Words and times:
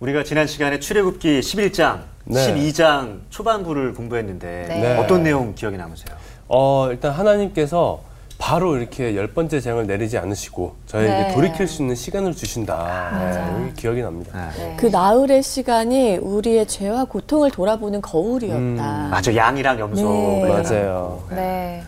우리가 0.00 0.24
지난 0.24 0.46
시간에 0.46 0.80
출애굽기 0.80 1.40
11장, 1.40 1.98
네. 2.24 2.40
12장 2.40 3.20
초반부를 3.28 3.92
공부했는데 3.92 4.64
네. 4.66 4.96
어떤 4.96 5.22
내용 5.22 5.54
기억에 5.54 5.76
남으세요? 5.76 6.16
어, 6.48 6.88
일단 6.90 7.12
하나님께서 7.12 8.00
바로 8.38 8.78
이렇게 8.78 9.14
열 9.14 9.26
번째 9.34 9.60
재앙을 9.60 9.86
내리지 9.86 10.16
않으시고 10.16 10.74
저에게 10.86 11.08
네. 11.10 11.34
돌이킬 11.34 11.68
수 11.68 11.82
있는 11.82 11.94
시간을 11.94 12.34
주신다. 12.34 13.10
네, 13.18 13.64
이게 13.66 13.74
기억이 13.74 14.00
납니다. 14.00 14.50
네. 14.56 14.74
그 14.78 14.86
나흘의 14.86 15.42
시간이 15.42 16.16
우리의 16.16 16.66
죄와 16.66 17.04
고통을 17.04 17.50
돌아보는 17.50 18.00
거울이었다. 18.00 18.56
음, 18.58 19.08
맞아, 19.10 19.36
양이랑 19.36 19.78
염소. 19.80 20.02
네. 20.02 20.48
맞아요. 20.48 21.22
네. 21.28 21.82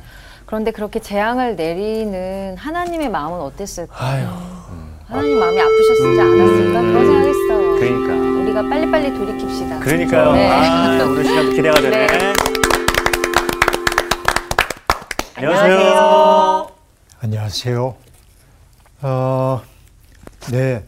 그런데 0.45 0.71
그렇게 0.71 1.01
재앙을 1.01 1.57
내리는 1.57 2.57
하나님의 2.59 3.09
마음은 3.09 3.41
어땠을까? 3.41 3.97
아유, 4.05 4.27
하나님 5.13 5.39
마음이 5.39 5.61
아프셨지 5.61 6.21
않았을까? 6.21 6.81
그런 6.81 7.05
생각했어요. 7.07 7.75
그러니까. 7.79 8.41
우리가 8.41 8.63
빨리빨리 8.63 9.11
돌이킵시다. 9.11 9.81
그러니까요. 9.81 10.33
네. 10.33 10.49
아, 10.51 11.05
오늘 11.05 11.25
시간도 11.25 11.51
기대가 11.53 11.81
되네. 11.83 12.07
네. 12.07 12.33
안녕하세요. 15.35 16.71
안녕하세요. 17.21 17.95
어, 19.03 19.63
네. 20.51 20.83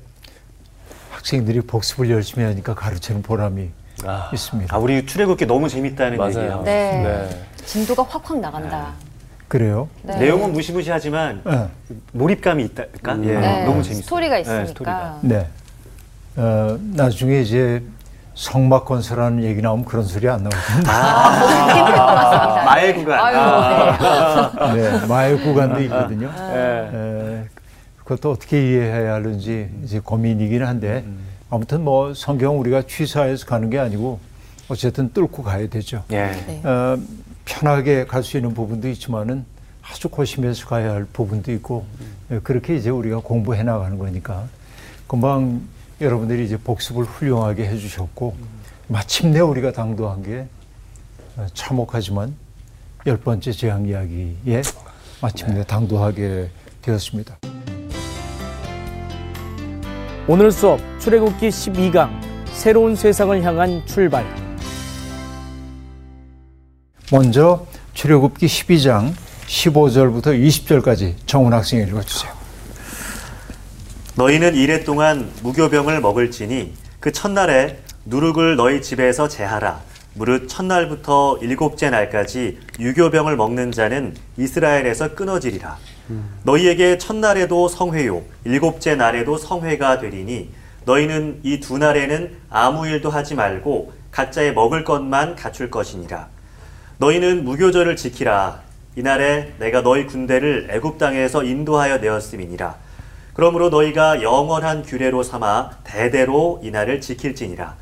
학생들이 1.11 1.61
복습을 1.61 2.09
열심히 2.11 2.45
하니까 2.47 2.75
가르치는 2.75 3.20
보람이 3.23 3.69
아, 4.06 4.31
있습니다. 4.33 4.75
아, 4.75 4.79
우리 4.79 5.05
출애굽기 5.05 5.45
너무 5.45 5.69
재밌다는 5.69 6.17
맞아요. 6.17 6.31
얘기예요. 6.31 6.62
네. 6.65 7.03
네. 7.03 7.47
진도가 7.67 8.05
확확 8.05 8.39
나간다. 8.41 8.95
그래요? 9.48 9.89
네. 10.03 10.16
내용은 10.19 10.53
무시무시하지만 10.53 11.43
네. 11.45 11.69
몰입감이 12.12 12.65
있다니까. 12.65 13.19
예, 13.25 13.39
네. 13.39 13.65
너무 13.65 13.83
재밌어요. 13.83 14.03
스토리가 14.03 14.34
네, 14.37 14.41
있으니까. 14.41 14.67
스토리가. 14.67 15.19
네. 15.23 15.47
어, 16.37 16.79
나중에 16.95 17.41
이제 17.41 17.83
성막 18.34 18.84
건설하는 18.87 19.45
얘기 19.45 19.62
나오면 19.62 19.84
그런 19.84 20.05
소리 20.05 20.29
안 20.29 20.43
나오거든요. 20.43 20.83
맞습니다. 20.87 22.65
마의 22.65 22.95
구간. 22.95 23.19
아유, 23.20 23.37
아. 23.39 24.75
네. 24.75 24.91
네. 24.91 25.06
마의 25.06 25.39
구간도 25.41 25.81
있거든요. 25.83 26.33
네. 26.37 26.91
에, 26.92 27.45
그것도 27.98 28.33
어떻게 28.33 28.61
이해해야 28.61 29.15
하는지 29.15 29.70
이제 29.84 30.00
고민이긴 30.00 30.65
한데 30.65 31.05
아무튼 31.48 31.84
뭐 31.84 32.12
성경 32.15 32.59
우리가 32.59 32.83
취사해서 32.83 33.47
가는 33.47 33.70
게 33.70 33.78
아니고 33.78 34.19
어쨌든 34.69 35.12
뚫고 35.12 35.42
가야 35.45 35.69
되죠. 35.69 36.03
예. 36.11 36.27
네. 36.47 36.61
어, 36.65 36.98
편하게 37.45 38.06
갈 38.06 38.23
수 38.23 38.37
있는 38.37 38.55
부분도 38.55 38.89
있지만은 38.91 39.45
아주 39.83 40.09
고심해서 40.09 40.67
가야 40.67 40.92
할 40.92 41.05
부분도 41.05 41.53
있고 41.53 41.84
예, 42.31 42.39
그렇게 42.41 42.75
이제 42.75 42.91
우리가 42.91 43.19
공부해 43.19 43.62
나가는 43.62 43.98
거니까 43.98 44.45
금방 45.06 45.62
여러분들이 46.00 46.45
이제 46.45 46.56
복습을 46.56 47.05
훌륭하게 47.05 47.67
해주셨고 47.69 48.34
마침내 48.89 49.41
우리가 49.41 49.72
당도한 49.72 50.22
게 50.22 50.47
어, 51.37 51.47
참혹하지만 51.53 52.34
열 53.06 53.19
번째 53.19 53.53
재앙 53.53 53.87
이야기에 53.87 54.62
마침내 55.20 55.65
당도하게 55.65 56.48
되었습니다. 56.83 57.37
오늘 60.27 60.50
수업 60.50 60.81
출애굽기 61.00 61.48
12강 61.48 62.11
새로운 62.47 62.97
세상을 62.97 63.42
향한 63.42 63.84
출발 63.87 64.25
먼저 67.12 67.66
출애굽기 67.94 68.47
12장 68.47 69.12
15절부터 69.47 70.27
20절까지 70.27 71.14
정훈 71.27 71.52
학생이 71.52 71.83
읽어주세요. 71.88 72.33
너희는 74.16 74.55
이래 74.55 74.84
동안 74.84 75.30
무교병을 75.42 76.00
먹을지니 76.00 76.72
그 77.00 77.12
첫날에 77.12 77.78
누룩을 78.06 78.56
너희 78.56 78.80
집에서 78.80 79.28
제하라. 79.28 79.80
무릇 80.14 80.48
첫날부터 80.48 81.38
일곱째 81.42 81.91
날까지 81.91 82.58
유교병을 82.78 83.36
먹는 83.36 83.72
자는 83.72 84.14
이스라엘에서 84.38 85.14
끊어지리라. 85.14 85.76
너희에게 86.44 86.98
첫날에도 86.98 87.66
성회요, 87.69 88.22
일곱째 88.44 88.94
날에도 88.94 89.37
성회가 89.37 89.98
되리니 89.98 90.50
너희는 90.84 91.41
이 91.43 91.60
두 91.60 91.78
날에는 91.78 92.37
아무 92.50 92.87
일도 92.87 93.10
하지 93.10 93.34
말고 93.34 93.93
각자의 94.12 94.54
먹을 94.54 94.84
것만 94.84 95.34
갖출 95.34 95.70
것이니라. 95.70 96.28
너희는 96.99 97.44
무교절을 97.44 97.97
지키라. 97.97 98.60
이날에 98.97 99.53
내가 99.59 99.82
너희 99.82 100.06
군대를 100.06 100.69
애굽 100.71 100.99
땅에서 100.99 101.43
인도하여 101.43 101.99
내었음이니라. 101.99 102.77
그러므로 103.32 103.69
너희가 103.69 104.22
영원한 104.22 104.84
규례로 104.84 105.25
삼아 105.25 105.71
대대로 105.82 106.60
이날을 106.62 107.00
지킬지니라. 107.00 107.75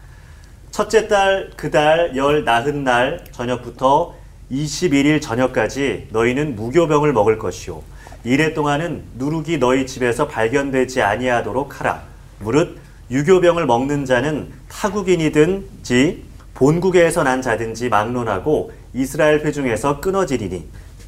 첫째 0.70 1.06
달 1.08 1.50
그 1.56 1.70
달 1.70 2.16
열 2.16 2.44
나흔 2.44 2.84
날 2.84 3.22
저녁부터 3.30 4.14
21일 4.50 5.20
저녁까지 5.20 6.08
너희는 6.10 6.56
무교병을 6.56 7.12
먹을 7.12 7.38
것이요 7.38 7.82
이래 8.24 8.54
동안은 8.54 9.02
누룩이 9.18 9.58
너희 9.58 9.86
집에서 9.86 10.28
발견되지 10.28 11.02
아니하도록 11.02 11.78
하라. 11.80 12.02
무릇 12.38 12.78
유교병을 13.10 13.66
먹는 13.66 14.06
자는 14.06 14.50
타국인이든지 14.70 16.24
본국에서 16.54 17.22
난 17.22 17.42
자든지 17.42 17.90
막론하고 17.90 18.72
이스라엘 18.94 19.44
회중에서 19.44 20.00
끊어지리니 20.00 20.66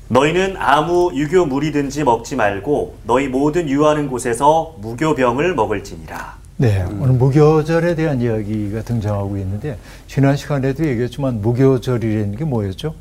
너희는 0.09 0.56
아무 0.59 1.11
유교 1.15 1.47
물이든지 1.47 2.05
먹지 2.05 2.37
말고 2.37 2.97
너희 3.06 3.28
모든 3.28 3.69
유하는 3.69 4.09
곳에서 4.09 4.77
무교병을 4.81 5.55
먹을지니라. 5.55 6.37
네, 6.56 6.84
오늘 7.00 7.15
무교절에 7.15 7.95
대한 7.95 8.21
이야기가 8.21 8.83
등장하고 8.83 9.37
있는데 9.39 9.77
지난 10.06 10.37
시간에도 10.37 10.87
얘기했지만 10.87 11.41
무교절이라는 11.41 12.37
게 12.37 12.45
뭐였죠? 12.45 12.95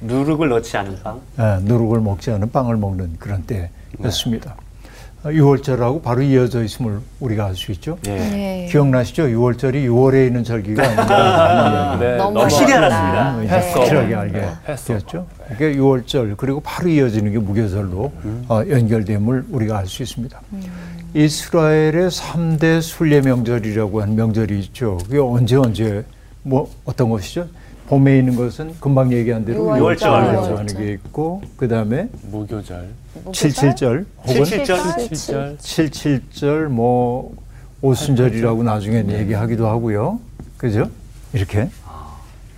누룩을 0.00 0.48
넣지 0.48 0.76
않은 0.76 1.02
빵. 1.02 1.20
아, 1.36 1.58
누룩을 1.62 2.00
먹지 2.00 2.30
않은 2.30 2.52
빵을 2.52 2.76
먹는 2.76 3.16
그런 3.18 3.42
때였습니다. 3.44 4.54
아, 4.56 4.67
6월절하고 5.24 6.02
바로 6.02 6.22
이어져 6.22 6.62
있음을 6.62 7.00
우리가 7.20 7.46
알 7.46 7.54
수 7.56 7.72
있죠. 7.72 7.98
예. 8.06 8.10
네. 8.10 8.68
기억나시죠? 8.70 9.24
6월절이 9.24 9.86
6월에 9.88 10.26
있는 10.28 10.44
절기가 10.44 10.82
아니라 10.86 11.96
네, 11.98 12.16
너무 12.16 12.40
확실히. 12.40 12.72
알았습니다. 12.72 13.42
이제 13.42 13.48
패스오버. 13.54 13.80
확실하게 13.80 14.14
알게 14.14 14.40
네. 14.40 14.76
되었죠. 14.86 15.26
그게 15.48 15.74
6월절 15.74 16.36
그리고 16.36 16.60
바로 16.60 16.88
이어지는 16.88 17.32
게 17.32 17.38
무교절로 17.38 18.12
어, 18.48 18.62
연결됨을 18.68 19.44
우리가 19.50 19.78
알 19.78 19.86
수 19.86 20.02
있습니다. 20.02 20.40
이스라엘의 21.14 22.10
3대 22.10 22.80
순례 22.80 23.20
명절이라고 23.20 24.00
하는 24.02 24.14
명절이 24.14 24.58
있죠. 24.60 24.98
그게 25.04 25.18
언제 25.18 25.56
언제 25.56 26.04
뭐 26.42 26.70
어떤 26.84 27.10
것이죠? 27.10 27.46
봄에 27.88 28.18
있는 28.18 28.36
것은 28.36 28.74
금방 28.80 29.10
얘기한 29.12 29.44
대로 29.46 29.76
유월절. 29.78 30.10
6월절이라고 30.10 30.56
하는 30.56 30.66
게 30.76 30.92
있고 30.92 31.40
그다음에 31.56 32.08
무교절, 32.30 32.88
칠칠절 33.32 34.04
혹은 34.26 34.44
칠칠절? 34.44 35.08
칠절, 35.08 35.58
칠칠절 35.58 36.68
뭐 36.68 37.34
오순절이라고 37.80 38.62
나중에 38.62 39.04
얘기하기도 39.08 39.66
하고요. 39.66 40.20
그죠? 40.58 40.90
이렇게 41.32 41.70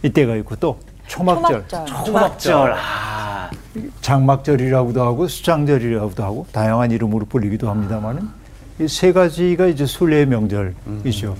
이때가 0.03 0.35
있고 0.37 0.57
또 0.57 0.81
초막절, 1.07 1.65
초막절. 1.69 2.05
초막절. 2.05 2.73
아. 2.77 3.51
장막절이라고도 4.01 5.01
하고 5.01 5.29
수장절이라고도 5.29 6.25
하고 6.25 6.47
다양한 6.51 6.91
이름으로 6.91 7.27
불리기도 7.27 7.71
합니다만은 7.71 8.23
이 8.81 8.89
세 8.89 9.13
가지가 9.13 9.67
이제 9.67 9.85
순례의 9.87 10.27
명절이죠. 10.27 11.37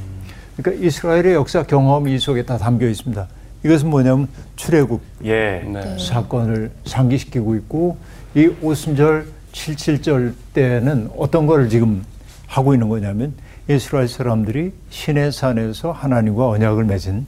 그러니까 0.59 0.87
이스라엘의 0.87 1.35
역사 1.35 1.63
경험이 1.65 2.15
이 2.15 2.19
속에 2.19 2.45
다 2.45 2.57
담겨 2.59 2.87
있습니다. 2.87 3.27
이것은 3.65 3.91
뭐냐면 3.91 4.29
출애굽 4.57 5.01
예. 5.25 5.63
네. 5.67 5.97
사건을 5.99 6.71
상기시키고 6.87 7.55
있고 7.57 7.99
이 8.35 8.51
오순절 8.63 9.27
칠칠절 9.53 10.35
때는 10.55 11.11
어떤 11.17 11.47
거를 11.47 11.69
지금 11.69 12.05
하고 12.47 12.75
있는 12.75 12.89
거냐면 12.89 13.35
이스라엘 13.69 14.09
사람들이 14.09 14.73
신의 14.91 15.33
산에서 15.33 15.93
하나님과 15.93 16.49
언약을 16.49 16.85
맺은 16.85 17.27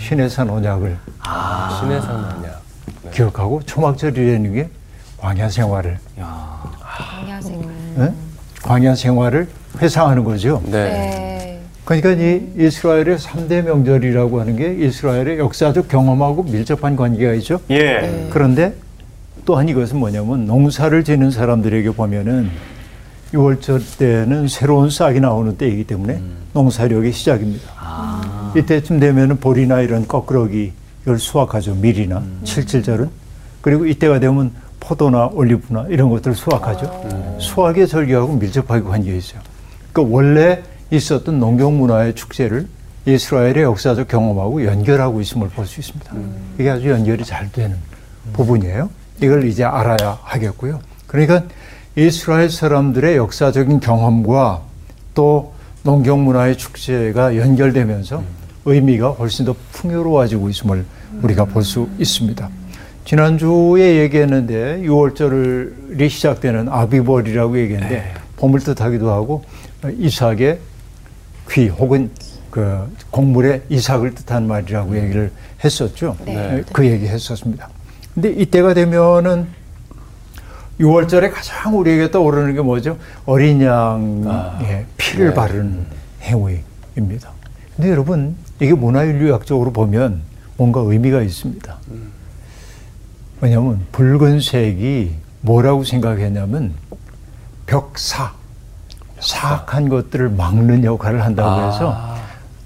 신의 0.00 0.30
산 0.30 0.50
언약을 0.50 0.96
신의 1.80 2.02
산 2.02 2.24
아니야. 2.24 2.56
기억하고 3.12 3.62
초막절이라는 3.64 4.54
게 4.54 4.68
광야 5.18 5.48
생활을 5.48 5.98
강야생. 6.80 7.70
예? 7.98 8.12
광야 8.62 8.94
생활을 8.94 9.48
회상하는 9.80 10.24
거죠. 10.24 10.62
네. 10.66 11.35
네. 11.88 12.00
그러니까 12.00 12.12
이 12.12 12.42
이스라엘의 12.56 13.18
삼대 13.18 13.62
명절이라고 13.62 14.40
하는 14.40 14.56
게 14.56 14.74
이스라엘의 14.74 15.38
역사적 15.38 15.88
경험하고 15.88 16.42
밀접한 16.42 16.96
관계가 16.96 17.34
있죠. 17.34 17.60
예. 17.70 18.26
그런데 18.30 18.74
또한 19.44 19.68
이것은 19.68 19.98
뭐냐면 19.98 20.46
농사를 20.46 21.04
지는 21.04 21.30
사람들에게 21.30 21.90
보면은 21.92 22.50
6월절 23.32 23.98
때는 23.98 24.48
새로운 24.48 24.90
싹이 24.90 25.20
나오는 25.20 25.56
때이기 25.56 25.84
때문에 25.84 26.20
농사력의 26.52 27.12
시작입니다. 27.12 27.70
이때쯤 28.56 28.98
되면은 28.98 29.38
보리나 29.38 29.80
이런 29.80 30.08
꺾꾸러기 30.08 30.72
이걸 31.02 31.18
수확하죠. 31.18 31.76
밀이나 31.76 32.22
칠칠절은 32.42 33.08
그리고 33.60 33.86
이때가 33.86 34.18
되면 34.18 34.50
포도나 34.80 35.26
올리브나 35.26 35.86
이런 35.88 36.10
것들을 36.10 36.34
수확하죠. 36.34 37.38
수확의 37.38 37.86
절기하고 37.86 38.34
밀접하게 38.34 38.82
관계가 38.82 39.16
있어요. 39.16 39.40
그러니까 39.92 40.14
원래 40.14 40.62
있었던 40.90 41.38
농경 41.38 41.78
문화의 41.78 42.14
축제를 42.14 42.68
이스라엘의 43.06 43.62
역사적 43.62 44.08
경험하고 44.08 44.64
연결하고 44.64 45.20
있음을 45.20 45.48
볼 45.48 45.66
수 45.66 45.80
있습니다. 45.80 46.12
이게 46.58 46.70
아주 46.70 46.90
연결이 46.90 47.24
잘 47.24 47.50
되는 47.52 47.76
부분이에요. 48.32 48.90
이걸 49.22 49.44
이제 49.44 49.64
알아야 49.64 50.18
하겠고요. 50.22 50.80
그러니까 51.06 51.44
이스라엘 51.94 52.50
사람들의 52.50 53.16
역사적인 53.16 53.80
경험과 53.80 54.62
또 55.14 55.54
농경 55.82 56.24
문화의 56.24 56.58
축제가 56.58 57.36
연결되면서 57.36 58.22
의미가 58.64 59.10
훨씬 59.10 59.44
더 59.44 59.54
풍요로워지고 59.72 60.48
있음을 60.50 60.84
우리가 61.22 61.44
볼 61.44 61.62
수 61.62 61.88
있습니다. 61.98 62.50
지난주에 63.04 64.00
얘기했는데 64.02 64.82
6월절이 64.82 66.10
시작되는 66.10 66.68
아비벌이라고 66.68 67.58
얘기했는데 67.60 68.14
봄을 68.36 68.58
뜻하기도 68.60 69.10
하고 69.12 69.44
이삭의 69.96 70.58
귀 71.50 71.68
혹은 71.68 72.10
그 72.50 72.90
곡물의 73.10 73.62
이삭을 73.68 74.14
뜻하는 74.14 74.48
말이라고 74.48 74.96
얘기를 74.96 75.30
했었죠. 75.62 76.16
네. 76.24 76.64
그 76.72 76.86
얘기 76.86 77.06
했었습니다. 77.06 77.68
근데 78.14 78.30
이때가 78.30 78.72
되면은 78.74 79.46
6월절에 80.80 81.32
가장 81.32 81.78
우리에게 81.78 82.10
떠오르는 82.10 82.54
게 82.54 82.60
뭐죠? 82.60 82.98
어린 83.24 83.62
양의 83.62 84.86
피를 84.96 85.28
네. 85.28 85.34
바르는 85.34 85.86
행위입니다. 86.22 87.30
근데 87.74 87.90
여러분, 87.90 88.36
이게 88.60 88.72
문화인류학적으로 88.72 89.72
보면 89.72 90.22
뭔가 90.56 90.80
의미가 90.80 91.22
있습니다. 91.22 91.76
왜냐하면 93.40 93.86
붉은색이 93.92 95.14
뭐라고 95.42 95.84
생각했냐면 95.84 96.72
벽사, 97.66 98.34
사악한 99.20 99.88
것들을 99.88 100.30
막는 100.30 100.84
역할을 100.84 101.24
한다고 101.24 101.68
해서 101.68 101.96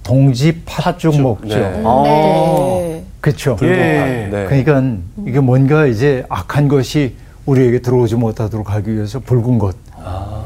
동지 0.03 0.61
팥죽 0.65 1.21
먹죠. 1.21 1.49
네. 1.49 1.83
아. 1.85 2.03
네. 2.05 3.05
그렇죠. 3.21 3.57
예. 3.63 4.29
네. 4.31 4.47
그러니까 4.49 4.83
이게 5.27 5.41
뭔가 5.41 5.87
이제 5.87 6.25
악한 6.29 6.69
것이 6.69 7.17
우리에게 7.47 7.81
들어오지 7.81 8.17
못하도록 8.17 8.71
하기 8.71 8.95
위해서 8.95 9.21
붉은 9.21 9.59
것 9.59 9.77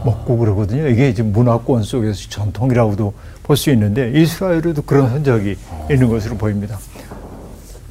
먹고 0.04 0.36
그러거든요. 0.38 0.88
이게 0.88 1.08
이제 1.08 1.22
문화권 1.22 1.82
속에서 1.82 2.28
전통이라고도 2.28 3.14
볼 3.44 3.56
수 3.56 3.70
있는데 3.70 4.10
이스라엘에도 4.14 4.82
그런 4.82 5.06
흔적이 5.06 5.56
있는 5.90 6.08
것으로 6.08 6.36
보입니다. 6.36 6.78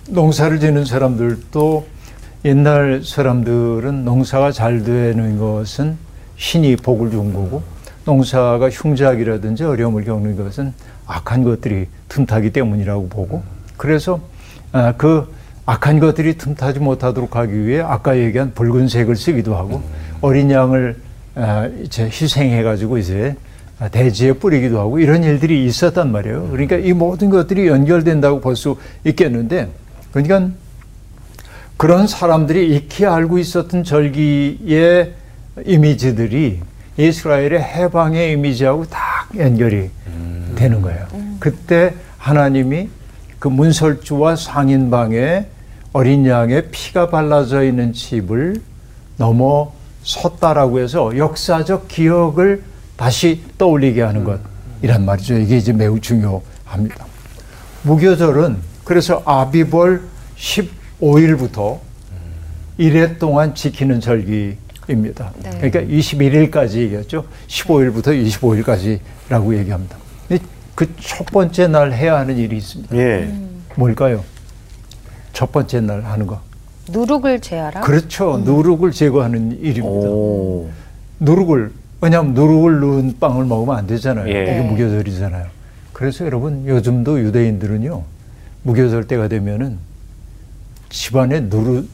농사를 0.10 0.60
지는 0.60 0.84
사람들도 0.84 1.86
옛날 2.46 3.02
사람들은 3.04 4.04
농사가 4.04 4.52
잘 4.52 4.84
되는 4.84 5.38
것은 5.40 5.98
신이 6.38 6.76
복을 6.78 7.12
준 7.12 7.34
거고 7.34 7.62
농사가 8.06 8.70
흉작이라든지 8.70 9.64
어려움을 9.64 10.04
겪는 10.04 10.36
것은 10.36 10.74
악한 11.06 11.44
것들이 11.44 11.88
틈타기 12.10 12.52
때문이라고 12.52 13.08
보고 13.10 13.44
그래서 13.78 14.20
아, 14.72 14.94
그 14.98 15.32
악한 15.66 16.00
것들이 16.00 16.38
틈타지 16.38 16.80
못하도록 16.80 17.36
하기 17.36 17.66
위해 17.66 17.82
아까 17.82 18.18
얘기한 18.18 18.54
붉은색을 18.54 19.16
쓰기도 19.16 19.56
하고 19.56 19.82
어린 20.22 20.52
양을 20.52 20.98
아, 21.36 21.70
이제 21.82 22.06
희생해 22.06 22.64
가지고 22.64 22.98
이제 22.98 23.36
아, 23.80 23.88
대지에 23.88 24.34
뿌리기도 24.34 24.80
하고 24.80 25.00
이런 25.00 25.24
일들이 25.24 25.66
있었단 25.66 26.12
말이에요. 26.12 26.50
그러니까 26.52 26.78
이 26.78 26.94
모든 26.94 27.30
것들이 27.30 27.68
연결된다고 27.68 28.40
볼 28.40 28.56
수 28.56 28.76
있겠는데 29.04 29.70
그러니까 30.12 30.50
그런 31.78 32.08
사람들이 32.08 32.76
익히 32.76 33.06
알고 33.06 33.40
있었던 33.40 33.84
절기의 33.84 35.14
이미지들이 35.66 36.62
이스라엘의 36.98 37.62
해방의 37.62 38.34
이미지하고 38.34 38.86
딱 38.86 39.30
연결이 39.38 39.90
되는 40.56 40.82
거예요. 40.82 41.08
그때 41.40 41.94
하나님이 42.18 42.90
그 43.40 43.48
문설주와 43.48 44.36
상인방에 44.36 45.48
어린 45.92 46.26
양의 46.26 46.70
피가 46.72 47.10
발라져 47.10 47.64
있는 47.64 47.94
집을 47.94 48.62
넘어 49.18 49.74
섰다라고 50.04 50.80
해서 50.80 51.18
역사적 51.18 51.88
기억을 51.88 52.64
다시 52.96 53.44
떠올리게 53.58 54.02
하는 54.02 54.24
것이란 54.24 55.06
말이죠. 55.06 55.38
이게 55.38 55.58
이제 55.58 55.74
매우 55.74 56.00
중요합니다. 56.00 57.06
무교절은 57.84 58.58
그래서 58.84 59.22
아비벌 59.26 60.02
15일부터 60.38 61.80
일해 62.78 63.18
동안 63.18 63.54
지키는 63.56 64.00
절기 64.00 64.58
입니다. 64.90 65.32
네. 65.42 65.50
그러니까 65.62 65.82
21일까지 65.82 66.76
얘기했죠. 66.78 67.26
15일부터 67.48 68.08
25일까지라고 69.30 69.58
얘기합니다. 69.58 69.98
그 70.76 70.88
첫 71.00 71.26
번째 71.28 71.68
날 71.68 71.94
해야 71.94 72.18
하는 72.18 72.36
일이 72.36 72.58
있습니다. 72.58 72.96
예. 72.98 73.32
뭘까요? 73.76 74.24
첫 75.32 75.52
번째 75.52 75.82
날 75.82 76.02
하는 76.04 76.26
거. 76.26 76.42
누룩을 76.90 77.40
제하라. 77.42 77.82
그렇죠. 77.82 78.42
누룩을 78.44 78.92
제거하는 78.92 79.60
일입니다. 79.62 79.86
오. 79.88 80.70
누룩을 81.20 81.72
왜냐하면 82.02 82.34
누룩을 82.34 82.80
넣은 82.80 83.18
빵을 83.20 83.46
먹으면 83.46 83.78
안 83.78 83.86
되잖아요. 83.88 84.28
예. 84.28 84.42
이게 84.42 84.62
무교절이잖아요. 84.62 85.46
그래서 85.94 86.26
여러분 86.26 86.68
요즘도 86.68 87.20
유대인들은요 87.22 88.04
무교절 88.64 89.06
때가 89.06 89.28
되면은 89.28 89.78
집안에 90.90 91.42
누룩 91.42 91.88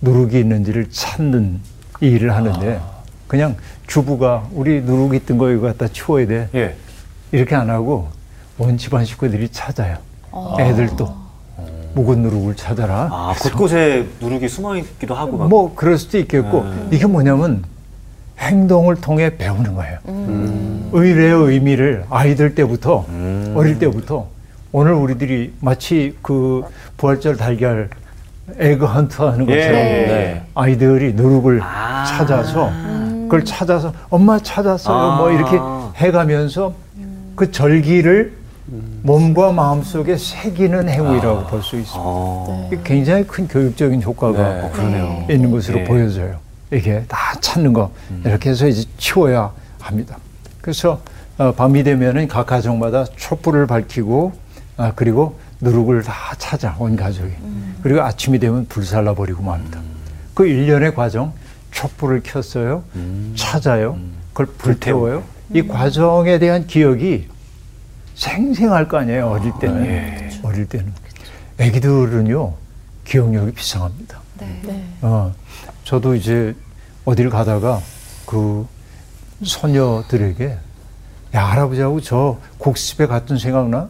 누룩이 0.00 0.38
있는지를 0.40 0.88
찾는 0.90 1.60
이 2.00 2.06
일을 2.08 2.34
하는데 2.34 2.80
그냥 3.26 3.56
주부가 3.86 4.46
우리 4.52 4.80
누룩 4.82 5.14
있던 5.14 5.38
거 5.38 5.50
이거 5.50 5.66
갖다 5.68 5.88
치워야 5.88 6.26
돼 6.26 6.48
예. 6.54 6.74
이렇게 7.32 7.54
안 7.54 7.70
하고 7.70 8.08
온 8.58 8.78
집안 8.78 9.04
식구들이 9.04 9.48
찾아요. 9.50 9.98
어. 10.30 10.56
애들도 10.58 11.26
묵은 11.94 12.22
누룩을 12.22 12.56
찾아라. 12.56 13.08
아, 13.10 13.34
곳곳에 13.40 14.06
누룩이 14.20 14.48
숨어 14.48 14.76
있기도 14.76 15.14
하고 15.14 15.38
막. 15.38 15.48
뭐 15.48 15.74
그럴 15.74 15.96
수도 15.98 16.18
있겠고 16.18 16.60
음. 16.60 16.88
이게 16.92 17.06
뭐냐면 17.06 17.64
행동을 18.38 18.96
통해 18.96 19.36
배우는 19.36 19.74
거예요. 19.74 19.98
음. 20.08 20.90
의례의 20.92 21.32
의미를 21.32 22.04
아이들 22.10 22.54
때부터 22.54 23.06
음. 23.08 23.54
어릴 23.56 23.78
때부터 23.78 24.28
오늘 24.72 24.92
우리들이 24.92 25.54
마치 25.60 26.16
그 26.20 26.62
부활절 26.98 27.36
달걀 27.36 27.88
에그 28.58 28.84
헌트 28.84 29.22
하는 29.22 29.48
예. 29.48 29.56
것처럼 29.56 29.74
네. 29.74 30.42
아이들이 30.54 31.12
누룩을 31.14 31.60
아. 31.62 32.04
찾아서 32.06 32.70
그걸 33.22 33.44
찾아서 33.44 33.92
엄마 34.08 34.38
찾았어요 34.38 34.96
아. 34.96 35.16
뭐 35.16 35.30
이렇게 35.32 35.58
해가면서 35.96 36.72
그 37.34 37.50
절기를 37.50 38.32
몸과 39.02 39.52
마음 39.52 39.82
속에 39.82 40.16
새기는 40.16 40.88
행위라고 40.88 41.46
볼수 41.46 41.76
있습니다. 41.76 42.00
아. 42.04 42.64
이게 42.66 42.80
굉장히 42.82 43.24
큰 43.24 43.46
교육적인 43.46 44.02
효과가 44.02 44.38
네. 44.38 44.60
어, 44.62 44.70
그러네요. 44.72 45.26
있는 45.30 45.50
것으로 45.50 45.80
예. 45.80 45.84
보여져요. 45.84 46.36
이게 46.72 47.04
다 47.06 47.34
찾는 47.40 47.72
거 47.72 47.90
이렇게 48.24 48.50
해서 48.50 48.66
이제 48.66 48.84
치워야 48.98 49.52
합니다. 49.80 50.16
그래서 50.60 51.00
어, 51.38 51.52
밤이 51.52 51.84
되면은 51.84 52.26
각 52.26 52.46
가정마다 52.46 53.04
촛불을 53.16 53.66
밝히고 53.66 54.32
아, 54.78 54.92
그리고 54.96 55.38
누룩을 55.60 56.02
다 56.02 56.34
찾아 56.38 56.76
온 56.78 56.96
가족이 56.96 57.32
그리고 57.82 58.02
아침이 58.02 58.38
되면 58.38 58.66
불살라 58.66 59.14
버리고 59.14 59.42
맙니다. 59.42 59.80
그 60.34 60.46
일련의 60.46 60.94
과정 60.94 61.32
촛불을 61.70 62.22
켰어요, 62.22 62.84
찾아요, 63.34 63.98
그걸 64.32 64.46
불태워요. 64.46 65.22
이 65.52 65.66
과정에 65.66 66.38
대한 66.38 66.66
기억이 66.66 67.28
생생할 68.14 68.88
거 68.88 68.98
아니에요 68.98 69.28
어릴 69.28 69.52
때는 69.60 70.30
어릴 70.42 70.66
때는 70.66 70.92
아기들은요 71.60 72.54
기억력이 73.04 73.52
비상합니다. 73.52 74.20
네. 74.40 74.60
네. 74.64 74.86
어, 75.02 75.32
저도 75.84 76.14
이제 76.14 76.54
어딜 77.04 77.30
가다가 77.30 77.80
그 78.26 78.66
소녀들에게 79.42 80.58
야 81.34 81.44
할아버지하고 81.44 82.00
저 82.00 82.38
곡집에 82.58 83.06
갔던 83.06 83.38
생각나? 83.38 83.88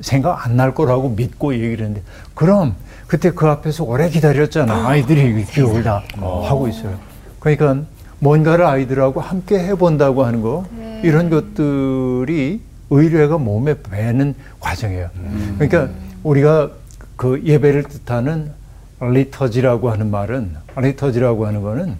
생각 0.00 0.44
안 0.46 0.56
날 0.56 0.74
거라고 0.74 1.10
믿고 1.10 1.54
얘기를 1.54 1.78
했는데 1.86 2.02
그럼 2.34 2.74
그때 3.06 3.30
그 3.30 3.46
앞에서 3.46 3.84
오래 3.84 4.08
기다렸잖아 4.08 4.88
아이들이 4.88 5.44
기억을 5.44 5.82
다 5.82 6.02
하고 6.20 6.68
있어요. 6.68 6.98
그러니까 7.38 7.82
뭔가를 8.18 8.64
아이들하고 8.66 9.20
함께 9.20 9.58
해본다고 9.58 10.24
하는 10.24 10.42
거 10.42 10.64
이런 11.02 11.30
것들이 11.30 12.60
의뢰가 12.90 13.38
몸에 13.38 13.74
배는 13.82 14.34
과정이에요. 14.60 15.08
그러니까 15.58 15.88
우리가 16.22 16.70
그 17.16 17.42
예배를 17.44 17.84
뜻하는 17.84 18.52
리터지라고 19.00 19.90
하는 19.90 20.10
말은 20.10 20.54
리터지라고 20.76 21.46
하는 21.46 21.62
거는 21.62 21.96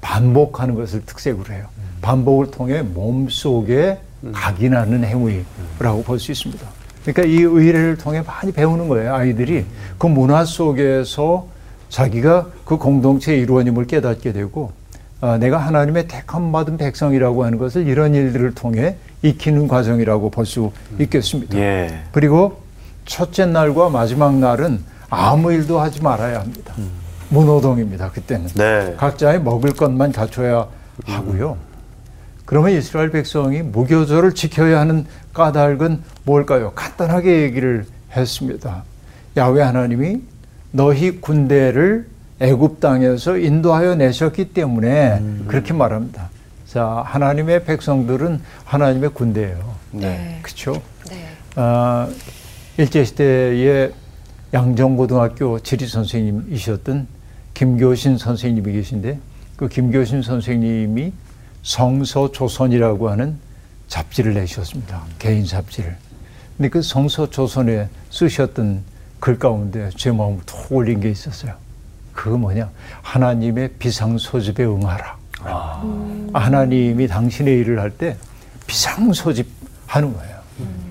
반복하는 0.00 0.74
것을 0.74 1.04
특색으로 1.04 1.52
해요. 1.52 1.66
반복을 2.00 2.50
통해 2.50 2.80
몸 2.82 3.28
속에 3.28 3.98
각인하는 4.32 5.04
행위라고 5.04 6.02
볼 6.04 6.18
수 6.18 6.32
있습니다. 6.32 6.66
그러니까 7.12 7.24
이 7.24 7.42
의례를 7.42 7.96
통해 7.96 8.22
많이 8.26 8.52
배우는 8.52 8.88
거예요. 8.88 9.14
아이들이 9.14 9.64
그 9.98 10.06
문화 10.06 10.44
속에서 10.44 11.46
자기가 11.88 12.46
그 12.64 12.76
공동체의 12.76 13.40
일원임을 13.40 13.86
깨닫게 13.86 14.32
되고 14.32 14.72
아, 15.20 15.36
내가 15.38 15.58
하나님의 15.58 16.08
택함 16.08 16.52
받은 16.52 16.76
백성이라고 16.78 17.44
하는 17.44 17.58
것을 17.58 17.86
이런 17.86 18.14
일들을 18.14 18.54
통해 18.54 18.96
익히는 19.22 19.68
과정이라고 19.68 20.30
볼 20.30 20.46
수 20.46 20.72
있겠습니다. 20.98 21.58
예. 21.58 22.00
그리고 22.12 22.60
첫째 23.04 23.44
날과 23.44 23.90
마지막 23.90 24.34
날은 24.36 24.80
아무 25.10 25.52
일도 25.52 25.78
하지 25.80 26.02
말아야 26.02 26.40
합니다. 26.40 26.74
무노동입니다. 27.28 28.10
그때는 28.12 28.46
네. 28.54 28.94
각자의 28.96 29.42
먹을 29.42 29.72
것만 29.72 30.12
갖춰야 30.12 30.66
하고요. 31.04 31.56
그러면 32.50 32.72
이스라엘 32.72 33.12
백성이 33.12 33.62
무교절을 33.62 34.34
지켜야 34.34 34.80
하는 34.80 35.06
까닭은 35.32 36.02
뭘까요? 36.24 36.72
간단하게 36.74 37.42
얘기를 37.42 37.86
했습니다. 38.10 38.82
야훼 39.36 39.62
하나님이 39.62 40.20
너희 40.72 41.20
군대를 41.20 42.08
애굽 42.40 42.80
땅에서 42.80 43.38
인도하여 43.38 43.94
내셨기 43.94 44.46
때문에 44.46 45.22
그렇게 45.46 45.72
말합니다. 45.72 46.28
자, 46.66 47.04
하나님의 47.06 47.66
백성들은 47.66 48.40
하나님의 48.64 49.10
군대예요. 49.10 49.74
네. 49.92 50.40
그렇죠? 50.42 50.82
네. 51.08 51.28
아, 51.54 52.08
일제 52.78 53.04
시대에 53.04 53.92
양정고등학교 54.52 55.60
지리 55.60 55.86
선생님이셨던 55.86 57.06
김교신 57.54 58.18
선생님이 58.18 58.72
계신데 58.72 59.20
그 59.54 59.68
김교신 59.68 60.22
선생님이 60.22 61.12
성서조선이라고 61.62 63.10
하는 63.10 63.38
잡지를 63.88 64.34
내셨습니다. 64.34 65.02
개인 65.18 65.44
잡지를. 65.44 65.96
근데 66.56 66.68
그 66.68 66.82
성서조선에 66.82 67.88
쓰셨던 68.10 68.82
글 69.18 69.38
가운데 69.38 69.90
제 69.96 70.10
마음을 70.10 70.40
톡 70.46 70.72
올린 70.72 71.00
게 71.00 71.10
있었어요. 71.10 71.54
그거 72.12 72.36
뭐냐? 72.38 72.70
하나님의 73.02 73.70
비상소집에 73.78 74.64
응하라. 74.64 75.16
하나님이 76.32 77.08
당신의 77.08 77.58
일을 77.60 77.80
할 77.80 77.90
때 77.90 78.16
비상소집 78.66 79.48
하는 79.86 80.12
거예요. 80.14 80.38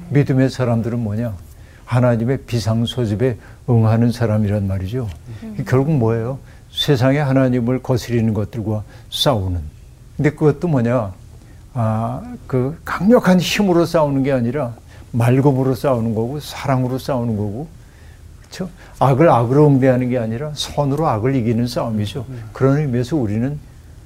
믿음의 0.09 0.49
사람들은 0.49 0.99
뭐냐? 0.99 1.35
하나님의 1.85 2.39
비상소집에 2.45 3.37
응하는 3.69 4.11
사람이란 4.11 4.67
말이죠. 4.67 5.07
결국 5.67 5.95
뭐예요? 5.97 6.39
세상에 6.71 7.19
하나님을 7.19 7.81
거스리는 7.81 8.33
것들과 8.33 8.83
싸우는. 9.11 9.78
근데 10.19 10.31
그것도 10.31 10.67
뭐냐? 10.67 11.13
아, 11.73 12.21
그 12.45 12.77
강력한 12.83 13.39
힘으로 13.39 13.85
싸우는 13.85 14.23
게 14.23 14.33
아니라 14.33 14.73
말금으로 15.11 15.75
싸우는 15.75 16.13
거고 16.13 16.41
사랑으로 16.41 16.99
싸우는 16.99 17.37
거고 17.37 17.69
그렇죠? 18.41 18.69
악을 18.99 19.29
악으로 19.29 19.67
응대하는 19.67 20.09
게 20.09 20.17
아니라 20.17 20.51
선으로 20.55 21.07
악을 21.07 21.35
이기는 21.35 21.65
싸움이죠. 21.67 22.25
그런 22.51 22.79
의미에서 22.79 23.15
우리는 23.15 23.57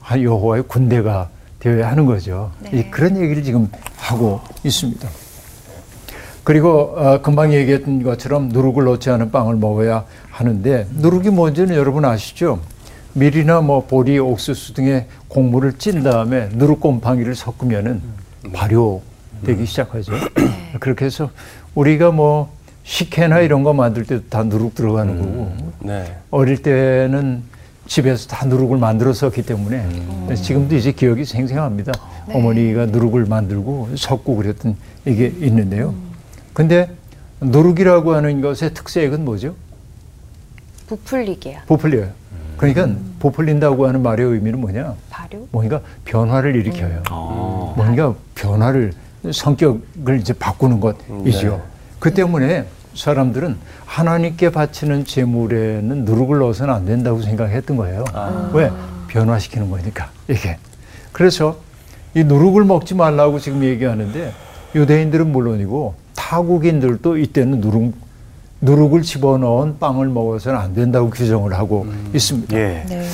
아, 0.03 0.19
여호와의 0.19 0.65
군대가 0.67 1.29
되어야 1.59 1.89
하는 1.89 2.05
거죠. 2.05 2.51
네. 2.59 2.69
이 2.73 2.91
그런 2.91 3.17
얘기를 3.17 3.41
지금 3.41 3.67
하고 3.97 4.39
있습니다. 4.63 5.09
그리고 6.43 6.93
어, 6.95 7.23
금방 7.23 7.51
얘기했던 7.53 8.03
것처럼 8.03 8.49
누룩을 8.49 8.83
넣지 8.83 9.09
않은 9.09 9.31
빵을 9.31 9.55
먹어야 9.55 10.05
하는데 10.29 10.87
누룩이 10.91 11.29
뭔지는 11.29 11.75
여러분 11.75 12.05
아시죠? 12.05 12.59
밀이나 13.13 13.61
뭐 13.61 13.85
보리, 13.85 14.17
옥수수 14.19 14.73
등의 14.73 15.05
곡물을 15.27 15.73
찐 15.77 16.03
다음에 16.03 16.49
누룩곰팡이를 16.53 17.35
섞으면은 17.35 18.01
발효되기 18.51 19.65
시작하죠. 19.65 20.13
그렇게 20.79 21.05
해서 21.05 21.29
우리가 21.75 22.11
뭐 22.11 22.51
식혜나 22.83 23.39
이런 23.39 23.63
거 23.63 23.73
만들 23.73 24.05
때도 24.05 24.23
다 24.29 24.43
누룩 24.43 24.75
들어가는 24.75 25.17
거고 25.17 25.71
네. 25.79 26.17
어릴 26.31 26.61
때는 26.61 27.43
집에서 27.87 28.27
다 28.27 28.45
누룩을 28.45 28.77
만들어 28.77 29.13
썼기 29.13 29.43
때문에 29.43 30.35
지금도 30.35 30.75
이제 30.75 30.91
기억이 30.91 31.25
생생합니다. 31.25 31.91
어머니가 32.27 32.87
누룩을 32.87 33.25
만들고 33.25 33.89
섞고 33.95 34.37
그랬던 34.37 34.75
이게 35.05 35.27
있는데요. 35.27 35.93
근데 36.53 36.89
누룩이라고 37.41 38.15
하는 38.15 38.41
것의 38.41 38.73
특색은 38.73 39.25
뭐죠? 39.25 39.55
부풀리게요. 40.87 41.59
부풀려요. 41.67 42.22
그러니까 42.57 42.87
부풀린다고 43.19 43.87
하는 43.87 44.01
말의 44.01 44.25
의미는 44.25 44.59
뭐냐? 44.61 44.95
발효? 45.09 45.47
뭔가 45.51 45.81
변화를 46.05 46.55
일으켜요. 46.55 47.03
어. 47.11 47.73
뭔가 47.75 48.13
변화를 48.35 48.93
성격을 49.31 50.19
이제 50.19 50.33
바꾸는 50.33 50.79
것이죠. 50.79 51.49
네. 51.49 51.61
그 51.99 52.13
때문에 52.13 52.65
사람들은 52.95 53.57
하나님께 53.85 54.51
바치는 54.51 55.05
제물에는 55.05 56.05
누룩을 56.05 56.39
넣어서는 56.39 56.73
안 56.73 56.85
된다고 56.85 57.21
생각했던 57.21 57.77
거예요. 57.77 58.03
왜? 58.53 58.69
변화시키는 59.07 59.69
거니까 59.69 60.09
이게. 60.27 60.57
그래서 61.11 61.57
이 62.15 62.23
누룩을 62.23 62.65
먹지 62.65 62.95
말라고 62.95 63.39
지금 63.39 63.63
얘기하는데 63.63 64.33
유대인들은 64.75 65.31
물론이고 65.31 65.95
타국인들도 66.15 67.17
이때는 67.17 67.59
누룩 67.59 67.93
누룩을 68.63 69.01
집어넣은 69.01 69.77
빵을 69.79 70.07
먹어서는 70.07 70.57
안 70.57 70.73
된다고 70.73 71.09
규정을 71.09 71.53
하고 71.53 71.85
있습니다. 72.13 72.55
예. 72.57 72.85
네. 72.87 73.05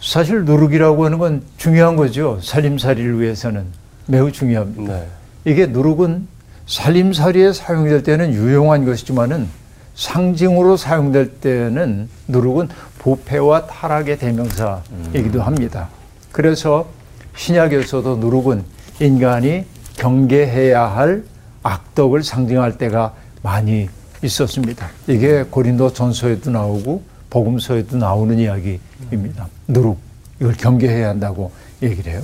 사실 0.00 0.44
누룩이라고 0.44 1.04
하는 1.04 1.18
건 1.18 1.42
중요한 1.58 1.96
거죠. 1.96 2.38
살림살이를 2.42 3.20
위해서는 3.20 3.66
매우 4.06 4.32
중요합니다. 4.32 4.94
네. 4.94 5.06
이게 5.44 5.66
누룩은 5.66 6.26
살림살이에 6.66 7.52
사용될 7.52 8.02
때는 8.02 8.32
유용한 8.32 8.84
것이지만은 8.84 9.48
상징으로 9.94 10.76
사용될 10.76 11.40
때는 11.40 12.08
누룩은 12.28 12.68
부패와 12.98 13.66
타락의 13.66 14.18
대명사이기도 14.18 15.42
합니다. 15.42 15.88
그래서 16.32 16.88
신약에서도 17.36 18.16
누룩은 18.16 18.64
인간이 19.00 19.64
경계해야 19.96 20.82
할 20.86 21.24
악덕을 21.62 22.22
상징할 22.22 22.78
때가 22.78 23.14
많이 23.42 23.88
있었습니다. 24.22 24.88
이게 25.06 25.42
고린도 25.44 25.92
전서에도 25.92 26.50
나오고 26.50 27.02
복음서에도 27.30 27.96
나오는 27.96 28.38
이야기입니다. 28.38 29.48
누룩 29.68 29.98
이걸 30.40 30.54
경계해야 30.54 31.08
한다고 31.08 31.52
얘기를 31.82 32.12
해요. 32.12 32.22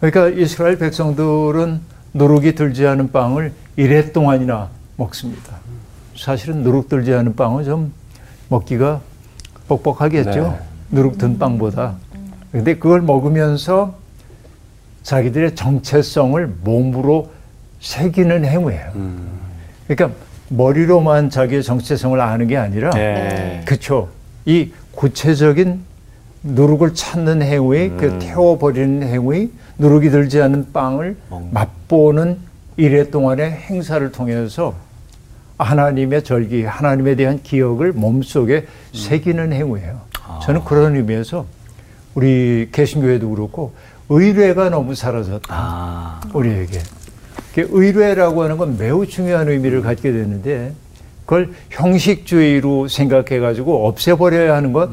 그러니까 0.00 0.28
이스라엘 0.40 0.78
백성들은 0.78 1.80
누룩이 2.14 2.54
들지 2.54 2.86
않은 2.86 3.12
빵을 3.12 3.52
이래 3.76 4.12
동안이나 4.12 4.70
먹습니다. 4.96 5.58
사실은 6.16 6.62
누룩 6.62 6.88
들지 6.88 7.12
않은 7.14 7.36
빵은 7.36 7.64
좀 7.64 7.92
먹기가 8.48 9.00
뻑뻑하겠죠. 9.68 10.30
네. 10.30 10.58
누룩 10.90 11.18
든 11.18 11.38
빵보다. 11.38 11.96
근데 12.50 12.76
그걸 12.76 13.02
먹으면서 13.02 13.96
자기들의 15.02 15.54
정체성을 15.54 16.46
몸으로 16.64 17.30
새기는 17.80 18.44
행위예요. 18.44 18.92
음. 18.96 19.28
그러니까 19.86 20.18
머리로만 20.48 21.30
자기의 21.30 21.62
정체성을 21.62 22.20
아는 22.20 22.46
게 22.46 22.56
아니라 22.56 22.90
예. 22.96 23.62
그렇죠. 23.64 24.08
이 24.44 24.72
구체적인 24.92 25.80
누룩을 26.42 26.94
찾는 26.94 27.42
행위, 27.42 27.90
그 27.90 28.18
태워버리는 28.20 29.02
행위, 29.06 29.50
누룩이 29.78 30.10
들지 30.10 30.40
않은 30.40 30.72
빵을. 30.72 31.16
맛보는 31.50 32.38
일회 32.76 33.10
동안의 33.10 33.50
행사를 33.50 34.10
통해서 34.12 34.74
하나님의 35.58 36.22
절기, 36.22 36.64
하나님에 36.64 37.16
대한 37.16 37.42
기억을 37.42 37.92
몸속에 37.92 38.66
새기는 38.94 39.52
행위예요. 39.52 40.00
저는 40.42 40.64
그런 40.64 40.94
의미에서 40.94 41.46
우리 42.14 42.68
개신교회도 42.72 43.30
그렇고 43.30 43.72
의례가 44.08 44.70
너무 44.70 44.94
사라졌다. 44.94 45.46
아. 45.48 46.20
우리에게. 46.32 46.78
그 47.58 47.68
의례라고 47.72 48.44
하는 48.44 48.56
건 48.56 48.78
매우 48.78 49.04
중요한 49.04 49.48
의미를 49.48 49.82
갖게 49.82 50.12
되는데 50.12 50.72
그걸 51.26 51.50
형식주의로 51.70 52.86
생각해 52.86 53.40
가지고 53.40 53.88
없애버려야 53.88 54.54
하는 54.54 54.72
것, 54.72 54.88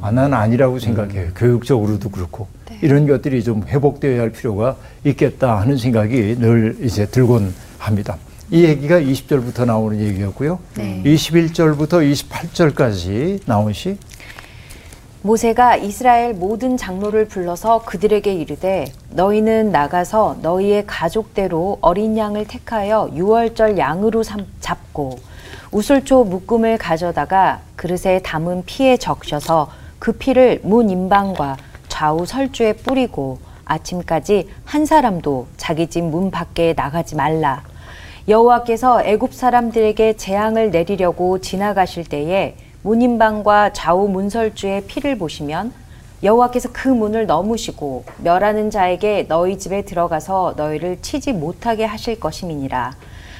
아, 0.00 0.10
난 0.10 0.34
아니라고 0.34 0.80
생각해요. 0.80 1.28
교육적으로도 1.36 2.10
그렇고. 2.10 2.48
이런 2.82 3.06
것들이 3.06 3.42
좀 3.42 3.62
회복되어야 3.66 4.20
할 4.20 4.30
필요가 4.30 4.76
있겠다 5.04 5.60
하는 5.60 5.76
생각이 5.76 6.36
늘 6.38 6.76
이제 6.82 7.06
들곤 7.06 7.54
합니다. 7.78 8.16
이 8.50 8.64
얘기가 8.64 9.00
20절부터 9.00 9.64
나오는 9.64 9.98
얘기였고요. 10.00 10.58
네. 10.76 11.02
21절부터 11.04 12.12
28절까지 12.12 13.40
나온 13.46 13.72
시 13.72 13.96
모세가 15.22 15.76
이스라엘 15.76 16.32
모든 16.32 16.76
장로를 16.76 17.26
불러서 17.26 17.82
그들에게 17.84 18.32
이르되 18.32 18.84
너희는 19.10 19.72
나가서 19.72 20.36
너희의 20.42 20.86
가족대로 20.86 21.78
어린 21.80 22.16
양을 22.16 22.46
택하여 22.46 23.10
유월절 23.12 23.78
양으로 23.78 24.22
삼- 24.22 24.46
잡고 24.60 25.18
우슬초 25.72 26.24
묶음을 26.24 26.78
가져다가 26.78 27.60
그릇에 27.76 28.20
담은 28.22 28.62
피에 28.64 28.96
적셔서 28.96 29.70
그 29.98 30.12
피를 30.12 30.60
문 30.62 30.88
임방과 30.88 31.56
좌우 31.88 32.24
설주에 32.24 32.74
뿌리고 32.74 33.38
아침까지 33.64 34.48
한 34.64 34.86
사람도 34.86 35.48
자기 35.56 35.88
집 35.88 36.02
문 36.02 36.30
밖에 36.30 36.72
나가지 36.74 37.16
말라. 37.16 37.64
여호와께서 38.28 39.02
애굽 39.02 39.34
사람들에게 39.34 40.14
재앙을 40.16 40.70
내리려고 40.70 41.38
지나가실 41.40 42.04
때에 42.04 42.54
문인방과 42.88 43.74
좌우 43.74 44.08
문설주의 44.08 44.86
피를 44.86 45.18
보시면 45.18 45.74
여호와께서 46.22 46.70
그 46.72 46.88
문을 46.88 47.26
넘으시고 47.26 48.04
멸하는 48.24 48.70
자에게 48.70 49.26
너희 49.28 49.58
집에 49.58 49.82
들어가서 49.82 50.54
너희를 50.56 51.02
치지 51.02 51.34
못하게 51.34 51.84
하실 51.84 52.18
것임이니라. 52.18 52.94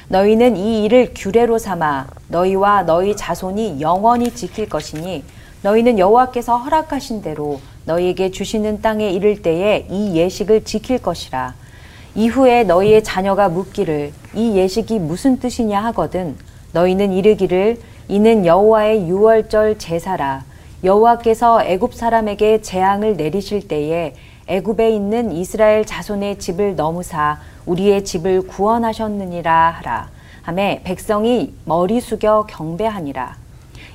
너희는 0.09 0.55
이 0.55 0.83
일을 0.85 1.13
규례로 1.15 1.57
삼아 1.57 2.09
너희와 2.27 2.83
너희 2.83 3.15
자손이 3.15 3.81
영원히 3.81 4.35
지킬 4.35 4.69
것이니 4.69 5.23
너희는 5.63 5.97
여호와께서 5.97 6.57
허락하신 6.57 7.23
대로 7.23 7.59
너희에게 7.85 8.29
주시는 8.29 8.83
땅에 8.83 9.09
이를 9.09 9.41
때에 9.41 9.87
이 9.89 10.15
예식을 10.15 10.63
지킬 10.63 10.99
것이라. 10.99 11.55
이후에 12.13 12.65
너희의 12.65 13.03
자녀가 13.03 13.49
묻기를 13.49 14.13
이 14.35 14.55
예식이 14.55 14.99
무슨 14.99 15.39
뜻이냐 15.39 15.83
하거든 15.85 16.35
너희는 16.71 17.13
이르기를 17.13 17.77
이는 18.09 18.43
여호와의 18.43 19.07
유월절 19.07 19.77
제사라 19.77 20.43
여호와께서 20.83 21.63
애굽 21.63 21.93
사람에게 21.93 22.63
재앙을 22.63 23.15
내리실 23.15 23.67
때에 23.67 24.15
애굽에 24.47 24.89
있는 24.89 25.31
이스라엘 25.31 25.85
자손의 25.85 26.39
집을 26.39 26.75
넘으사 26.75 27.37
우리의 27.67 28.03
집을 28.03 28.47
구원하셨느니라 28.47 29.69
하라 29.69 30.09
하매 30.41 30.81
백성이 30.83 31.53
머리 31.65 32.01
숙여 32.01 32.47
경배하니라 32.49 33.35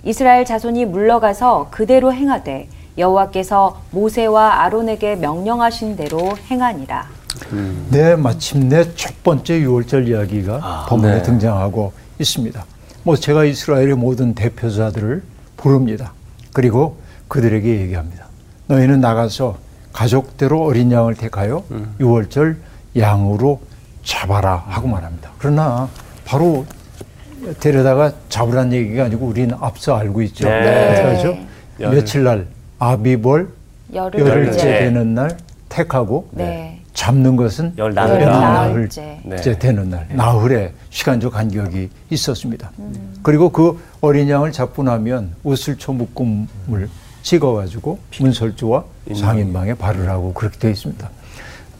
이스라엘 0.04 0.44
자손이 0.44 0.84
물러가서 0.84 1.68
그대로 1.72 2.12
행하되 2.12 2.68
여호와께서 2.96 3.80
모세와 3.90 4.62
아론에게 4.62 5.16
명령하신 5.16 5.96
대로 5.96 6.36
행하니라 6.48 7.08
네, 7.90 8.14
마침내 8.14 8.94
첫 8.94 9.24
번째 9.24 9.58
유월절 9.58 10.06
이야기가 10.06 10.86
본문에 10.88 11.14
네. 11.16 11.22
등장하고 11.22 11.92
있습니다. 12.20 12.64
뭐 13.04 13.16
제가 13.16 13.44
이스라엘의 13.44 13.94
모든 13.94 14.34
대표자들을 14.34 15.22
부릅니다. 15.56 16.12
그리고 16.52 16.98
그들에게 17.28 17.80
얘기합니다. 17.82 18.26
너희는 18.66 19.00
나가서 19.00 19.58
가족대로 19.92 20.64
어린 20.64 20.90
양을 20.90 21.14
택하여 21.14 21.64
유월절 22.00 22.56
양으로 22.96 23.60
잡아라 24.02 24.56
하고 24.66 24.88
말합니다. 24.88 25.30
그러나 25.38 25.88
바로 26.24 26.64
데려다가 27.60 28.12
잡으란 28.30 28.72
얘기가 28.72 29.04
아니고 29.04 29.26
우리는 29.26 29.54
앞서 29.60 29.96
알고 29.96 30.22
있죠. 30.22 30.48
네. 30.48 31.46
열. 31.80 31.90
며칠 31.94 32.24
날 32.24 32.46
아비벌 32.78 33.48
열흘째 33.92 34.26
열흘째 34.26 34.78
되는 34.78 35.14
날 35.14 35.36
택하고 35.68 36.28
네. 36.32 36.80
잡는 36.94 37.34
것은 37.36 37.74
열 37.76 37.92
나흘에 37.92 38.24
나흘째. 38.24 39.20
나흘째 39.24 39.50
네. 39.52 39.58
되는 39.58 39.90
날, 39.90 40.06
나흘의 40.12 40.72
시간적 40.90 41.32
간격이 41.32 41.90
있었습니다. 42.10 42.70
그리고 43.22 43.50
그 43.50 43.78
어린 44.00 44.28
양을 44.28 44.52
잡고 44.52 44.84
나면 44.84 45.32
우슬초 45.42 45.92
묶음을 45.92 46.88
찍어가지고 47.22 47.98
문설주와 48.20 48.84
상인방에 49.14 49.74
발을 49.74 50.08
하고 50.08 50.32
그렇게 50.32 50.58
되어 50.58 50.70
있습니다. 50.70 51.10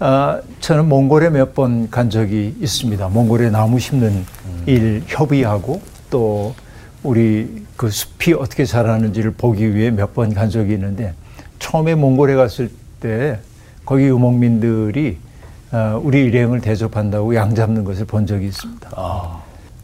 아, 0.01 0.41
저는 0.61 0.89
몽골에 0.89 1.31
몇 1.31 1.55
번 1.55 1.89
간 1.91 2.11
적이 2.11 2.57
있습니다. 2.61 3.09
몽골에 3.09 3.51
나무 3.51 3.79
심는 3.79 4.25
일 4.67 5.03
협의하고 5.07 5.81
또 6.11 6.55
우리 7.05 7.65
그 7.77 7.89
숲이 7.91 8.33
어떻게 8.35 8.65
자라는지를 8.65 9.33
보기 9.33 9.75
위해 9.75 9.91
몇 9.91 10.13
번 10.15 10.35
간 10.35 10.51
적이 10.51 10.73
있는데 10.75 11.15
처음에 11.61 11.95
몽골에 11.95 12.35
갔을 12.35 12.71
때 13.01 13.39
거기 13.85 14.05
유목민들이 14.05 15.19
어, 15.73 16.01
우리 16.03 16.25
일행을 16.25 16.61
대접한다고 16.61 17.35
양 17.35 17.55
잡는 17.55 17.85
것을 17.85 18.05
본 18.05 18.27
적이 18.27 18.47
있습니다. 18.47 18.91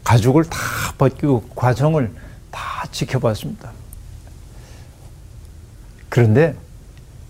가죽을 0.03 0.45
다 0.45 0.57
벗기고 0.97 1.43
과정을 1.55 2.11
다 2.49 2.85
지켜봤습니다. 2.91 3.71
그런데 6.09 6.55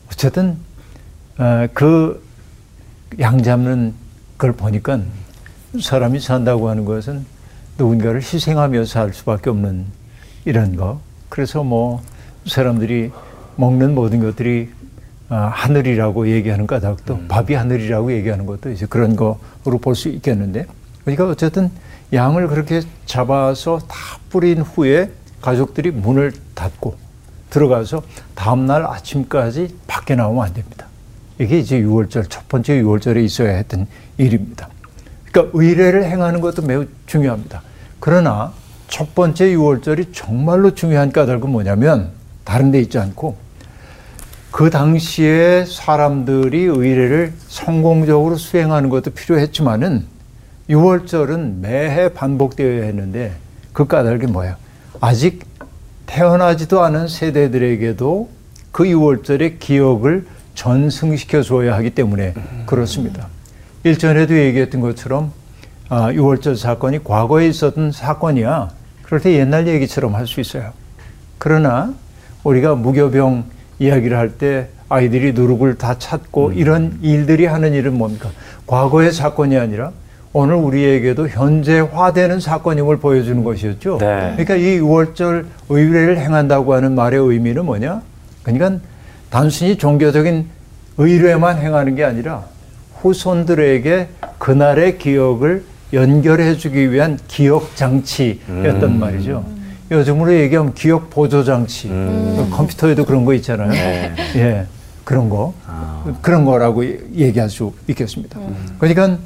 어쨌든 0.07 0.57
어, 1.37 1.67
그양 1.73 3.41
잡는 3.43 3.93
걸 4.37 4.53
보니까 4.53 4.99
사람이 5.79 6.19
산다고 6.19 6.69
하는 6.69 6.85
것은 6.85 7.25
누군가를 7.77 8.21
희생하며 8.21 8.85
살 8.85 9.13
수밖에 9.13 9.49
없는 9.49 9.85
이런 10.45 10.75
거. 10.75 10.99
그래서 11.29 11.63
뭐 11.63 12.01
사람들이 12.45 13.11
먹는 13.55 13.95
모든 13.95 14.19
것들이 14.19 14.69
아, 14.71 14.80
하늘이라고 15.35 16.27
얘기하는 16.29 16.67
까닭도 16.67 17.27
밥이 17.27 17.53
하늘이라고 17.53 18.11
얘기하는 18.11 18.45
것도 18.45 18.71
이제 18.71 18.85
그런 18.85 19.15
거로 19.15 19.39
볼 19.81 19.95
수 19.95 20.09
있겠는데 20.09 20.65
그러니까 21.03 21.27
어쨌든 21.27 21.71
양을 22.13 22.47
그렇게 22.47 22.81
잡아서 23.05 23.79
다 23.87 23.95
뿌린 24.29 24.61
후에 24.61 25.11
가족들이 25.41 25.91
문을 25.91 26.33
닫고 26.53 26.95
들어가서 27.49 28.03
다음날 28.35 28.85
아침까지 28.85 29.75
밖에 29.87 30.15
나오면 30.15 30.45
안 30.45 30.53
됩니다. 30.53 30.87
이게 31.39 31.59
이제 31.59 31.81
6월절 31.81 32.29
첫 32.29 32.47
번째 32.47 32.81
6월절에 32.81 33.23
있어야 33.23 33.55
했던 33.55 33.87
일입니다. 34.17 34.69
그러니까 35.31 35.57
의례를 35.57 36.03
행하는 36.05 36.41
것도 36.41 36.61
매우 36.61 36.85
중요합니다. 37.07 37.61
그러나 37.99 38.53
첫 38.87 39.15
번째 39.15 39.45
6월절이 39.55 40.07
정말로 40.13 40.75
중요한 40.75 41.11
까닭은 41.11 41.49
뭐냐면 41.49 42.11
다른 42.43 42.71
데 42.71 42.79
있지 42.79 42.99
않고 42.99 43.37
그 44.51 44.69
당시에 44.69 45.65
사람들이 45.65 46.63
의례를 46.63 47.33
성공적으로 47.47 48.35
수행하는 48.35 48.89
것도 48.89 49.11
필요했지만은 49.11 50.05
6월절은 50.69 51.59
매해 51.59 52.09
반복되어야 52.09 52.83
했는데 52.83 53.33
그 53.73 53.87
까닭이 53.87 54.27
뭐예요? 54.27 54.55
아직 54.99 55.45
태어나지도 56.05 56.81
않은 56.83 57.07
세대들에게도 57.07 58.29
그 58.71 58.83
6월절의 58.83 59.59
기억을 59.59 60.25
전승시켜 60.53 61.41
줘야 61.43 61.73
하기 61.75 61.91
때문에 61.91 62.33
그렇습니다. 62.65 63.27
일전에도 63.83 64.37
얘기했던 64.37 64.81
것처럼 64.81 65.31
아, 65.89 66.11
6월절 66.11 66.55
사건이 66.57 67.03
과거에 67.03 67.47
있었던 67.47 67.91
사건이야. 67.91 68.69
그럴 69.03 69.21
때 69.21 69.33
옛날 69.33 69.67
얘기처럼 69.67 70.15
할 70.15 70.27
수 70.27 70.39
있어요. 70.39 70.71
그러나 71.37 71.93
우리가 72.43 72.75
무교병 72.75 73.45
이야기를 73.81 74.15
할 74.17 74.29
때 74.37 74.67
아이들이 74.89 75.33
누룩을 75.33 75.77
다 75.77 75.97
찾고 75.97 76.51
이런 76.53 76.99
일들이 77.01 77.45
하는 77.45 77.73
일은 77.73 77.97
뭡니까? 77.97 78.29
과거의 78.67 79.11
사건이 79.11 79.57
아니라 79.57 79.91
오늘 80.33 80.55
우리에게도 80.55 81.27
현재화되는 81.29 82.39
사건임을 82.39 82.97
보여주는 82.97 83.43
것이었죠. 83.43 83.97
네. 83.99 84.33
그러니까 84.37 84.55
이 84.55 84.79
6월절 84.79 85.45
의례를 85.69 86.19
행한다고 86.19 86.73
하는 86.73 86.93
말의 86.93 87.19
의미는 87.19 87.65
뭐냐? 87.65 88.01
그러니까 88.43 88.79
단순히 89.29 89.77
종교적인 89.77 90.45
의례만 90.97 91.57
행하는 91.57 91.95
게 91.95 92.03
아니라 92.03 92.43
후손들에게 93.01 94.07
그날의 94.37 94.97
기억을 94.99 95.63
연결해 95.93 96.55
주기 96.55 96.91
위한 96.91 97.17
기억 97.27 97.75
장치였단 97.75 98.99
말이죠. 98.99 99.43
요즘으로 99.91 100.33
얘기하면 100.33 100.73
기억 100.73 101.09
보조 101.09 101.43
장치. 101.43 101.89
컴퓨터에도 102.51 103.05
그런 103.05 103.25
거 103.25 103.33
있잖아요. 103.35 103.71
예. 104.35 104.65
그런 105.03 105.29
거. 105.29 105.53
그런 106.21 106.45
거라고 106.45 106.85
얘기할 106.85 107.49
수 107.49 107.73
있겠습니다. 107.87 108.39
그러니까 108.79 109.17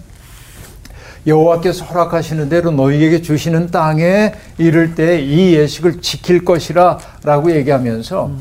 여호와께서 1.28 1.86
허락하시는 1.86 2.50
대로 2.50 2.72
너희에게 2.72 3.22
주시는 3.22 3.72
땅에 3.72 4.34
이를 4.58 4.96
때 4.96 5.20
이 5.22 5.54
예식을 5.56 6.02
지킬 6.02 6.44
것이라라고 6.46 7.52
얘기하면서 7.56 8.32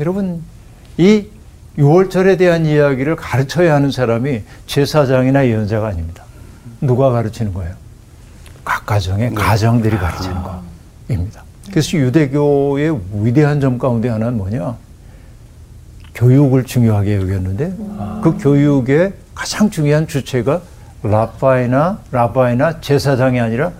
여러분 0.00 0.42
이 0.96 1.26
6월절에 1.78 2.38
대한 2.38 2.66
이야기를 2.66 3.16
가르쳐야 3.16 3.74
하는 3.74 3.90
사람이 3.90 4.42
제사장이나 4.66 5.46
예언자가 5.46 5.88
아닙니다. 5.88 6.24
누가 6.80 7.10
가르치는 7.10 7.52
거예요? 7.52 7.74
각 8.64 8.86
가정의 8.86 9.34
가장들이 9.34 9.96
가르치는 9.98 10.36
거입니다. 11.08 11.43
그래서 11.74 11.98
유대교의 11.98 13.00
위대한 13.14 13.58
점 13.58 13.78
가운데 13.78 14.08
하나는 14.08 14.38
뭐냐? 14.38 14.76
교육을 16.14 16.62
중요하게 16.62 17.16
여겼는데 17.16 17.74
그 18.22 18.38
교육의 18.38 19.12
가장 19.34 19.68
중요한 19.68 20.06
주체가 20.06 20.62
라파이나 21.02 21.98
라바이나 22.12 22.80
제사장이 22.80 23.40
아니라 23.40 23.72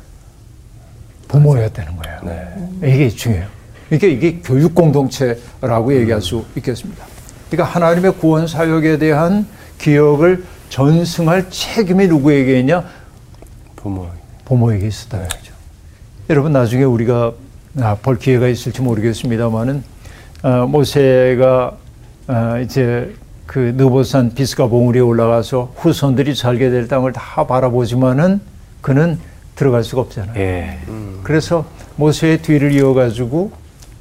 부모였다는 1.28 1.92
거예요. 1.96 2.78
이게 2.78 3.08
중요해요. 3.10 3.46
그러니까 3.88 4.08
이게 4.08 4.40
교육 4.42 4.74
공동체라고 4.74 5.94
얘기할 5.94 6.20
수 6.20 6.44
있겠습니다. 6.56 7.04
그러니까 7.48 7.72
하나님의 7.76 8.14
구원 8.14 8.48
사역에 8.48 8.98
대한 8.98 9.46
기억을 9.78 10.42
전승할 10.68 11.48
책임이 11.48 12.08
누구에게 12.08 12.58
있냐? 12.58 12.84
부모. 13.76 14.08
부모에게 14.46 14.88
있었다는 14.88 15.28
거죠. 15.28 15.54
여러분 16.28 16.50
나중에 16.52 16.82
우리가 16.82 17.26
아, 17.26 17.32
볼 18.02 18.18
기회가 18.18 18.48
있을지 18.48 18.82
모르겠습니다만은 18.82 19.82
어, 20.42 20.66
모세가 20.66 21.76
어, 22.28 22.58
이제 22.62 23.14
그 23.46 23.74
느보산 23.76 24.34
비스가 24.34 24.66
봉우리에 24.68 25.02
올라가서 25.02 25.74
후손들이 25.76 26.34
살게 26.34 26.70
될 26.70 26.88
땅을 26.88 27.12
다 27.12 27.46
바라보지만은 27.46 28.40
그는 28.80 29.18
들어갈 29.54 29.84
수가 29.84 30.02
없잖아요. 30.02 30.38
예. 30.40 30.78
그래서 31.22 31.64
모세의 31.96 32.42
뒤를 32.42 32.72
이어가지고 32.72 33.52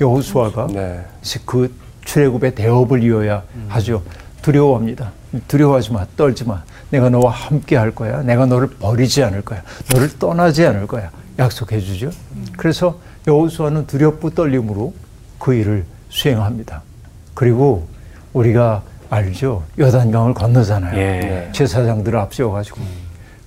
여호수아가 0.01 0.67
네. 0.67 1.05
그 1.45 1.73
출애굽의 2.05 2.55
대업을 2.55 3.03
이어야 3.03 3.43
하죠. 3.69 4.03
두려워합니다. 4.41 5.11
두려워하지 5.47 5.93
마, 5.93 6.05
떨지 6.17 6.43
마. 6.43 6.63
내가 6.89 7.09
너와 7.09 7.31
함께 7.31 7.75
할 7.75 7.91
거야. 7.91 8.21
내가 8.23 8.45
너를 8.45 8.67
버리지 8.67 9.23
않을 9.23 9.41
거야. 9.41 9.63
너를 9.93 10.09
떠나지 10.19 10.65
않을 10.65 10.87
거야. 10.87 11.11
약속해 11.39 11.79
주죠. 11.79 12.09
그래서 12.57 12.99
여호수아는 13.27 13.87
두렵고 13.87 14.31
떨림으로 14.31 14.93
그 15.39 15.53
일을 15.53 15.85
수행합니다. 16.09 16.81
그리고 17.33 17.87
우리가 18.33 18.83
알죠. 19.09 19.63
요단강을 19.79 20.33
건너잖아요. 20.33 20.97
예. 20.97 21.49
제사장들을 21.51 22.17
앞세워가지고 22.19 22.81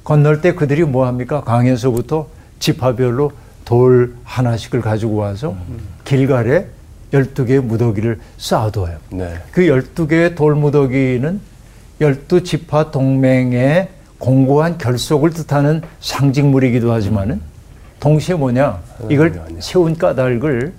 건널 0.04 0.40
때 0.40 0.54
그들이 0.54 0.84
뭐 0.84 1.06
합니까? 1.06 1.42
강에서부터 1.42 2.28
지파별로 2.60 3.32
돌 3.64 4.14
하나씩을 4.22 4.80
가지고 4.80 5.16
와서 5.16 5.56
길갈에 6.04 6.68
12개의 7.12 7.60
무더기를 7.60 8.20
쌓아둬요. 8.38 8.98
네. 9.10 9.34
그 9.50 9.62
12개의 9.62 10.36
돌 10.36 10.54
무더기는 10.54 11.40
12지파 12.00 12.92
동맹의 12.92 13.88
공고한 14.18 14.78
결속을 14.78 15.30
뜻하는 15.30 15.82
상징물이기도 16.00 16.92
하지만은 16.92 17.40
동시에 18.00 18.34
뭐냐? 18.34 18.78
이걸 19.10 19.40
세운 19.60 19.96
까닭을 19.96 20.72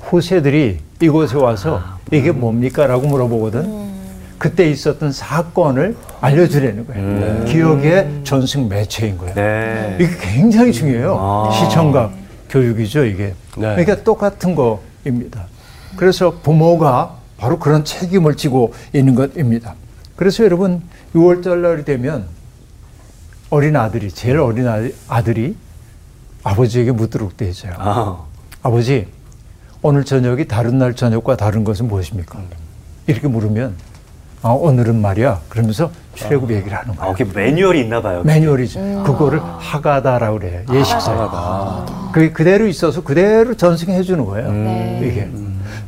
후세들이 0.00 0.78
이곳에 1.00 1.36
와서 1.36 1.82
이게 2.12 2.30
뭡니까? 2.32 2.86
라고 2.86 3.06
물어보거든. 3.06 3.90
그때 4.38 4.68
있었던 4.70 5.12
사건을 5.12 5.96
알려주려는 6.20 6.86
거예요. 6.86 7.44
기억의 7.44 8.20
전승 8.24 8.68
매체인 8.68 9.18
거예요. 9.18 9.34
네. 9.34 9.98
이게 10.00 10.10
굉장히 10.20 10.72
중요해요. 10.72 11.16
아. 11.18 11.50
시청각 11.52 12.12
교육이죠, 12.48 13.04
이게. 13.04 13.26
네. 13.26 13.34
그러니까 13.76 14.02
똑같은 14.02 14.54
거입니다. 14.54 15.44
그래서 15.96 16.38
부모가 16.42 17.16
바로 17.36 17.58
그런 17.58 17.84
책임을 17.84 18.36
지고 18.36 18.72
있는 18.94 19.14
것입니다. 19.14 19.74
그래서 20.16 20.44
여러분, 20.44 20.82
6월절 21.14 21.58
날이 21.58 21.84
되면 21.84 22.24
어린 23.50 23.76
아들이, 23.76 24.10
제일 24.10 24.38
어린 24.38 24.66
아들- 24.68 24.94
아들이 25.08 25.54
아버지에게 26.42 26.92
묻도록 26.92 27.36
되어 27.36 27.48
있어요. 27.48 27.72
아, 27.78 28.18
아버지, 28.62 29.06
오늘 29.82 30.04
저녁이 30.04 30.46
다른 30.48 30.78
날 30.78 30.94
저녁과 30.94 31.36
다른 31.36 31.64
것은 31.64 31.88
무엇입니까? 31.88 32.38
이렇게 33.06 33.28
물으면, 33.28 33.74
아, 34.42 34.50
오늘은 34.50 35.00
말이야. 35.00 35.40
그러면서 35.48 35.90
출애굽 36.14 36.50
얘기를 36.50 36.76
하는 36.76 36.94
아, 36.94 36.96
거예요. 36.96 37.14
이게 37.14 37.24
매뉴얼이 37.24 37.80
있나 37.80 38.00
봐요. 38.00 38.22
매뉴얼이죠. 38.24 39.04
그거를 39.04 39.40
하가다라고 39.42 40.38
그래요. 40.38 40.62
예식사. 40.72 42.10
그게 42.12 42.32
그대로 42.32 42.66
있어서 42.66 43.02
그대로 43.02 43.54
전승해 43.56 44.02
주는 44.02 44.24
거예요. 44.24 44.50
네. 44.50 45.00
이게. 45.02 45.30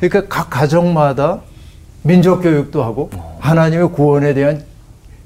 그러니까 0.00 0.28
각 0.28 0.50
가정마다 0.50 1.40
민족 2.02 2.42
교육도 2.42 2.82
하고 2.82 3.10
하나님의 3.40 3.92
구원에 3.92 4.34
대한 4.34 4.64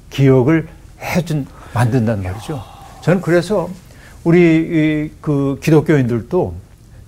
기억을 0.09 0.67
해준 1.01 1.45
만든단 1.73 2.23
말이죠. 2.23 2.63
저는 3.01 3.21
그래서 3.21 3.69
우리 4.27 4.41
이, 4.41 5.11
그 5.21 5.57
기독교인들도 5.63 6.53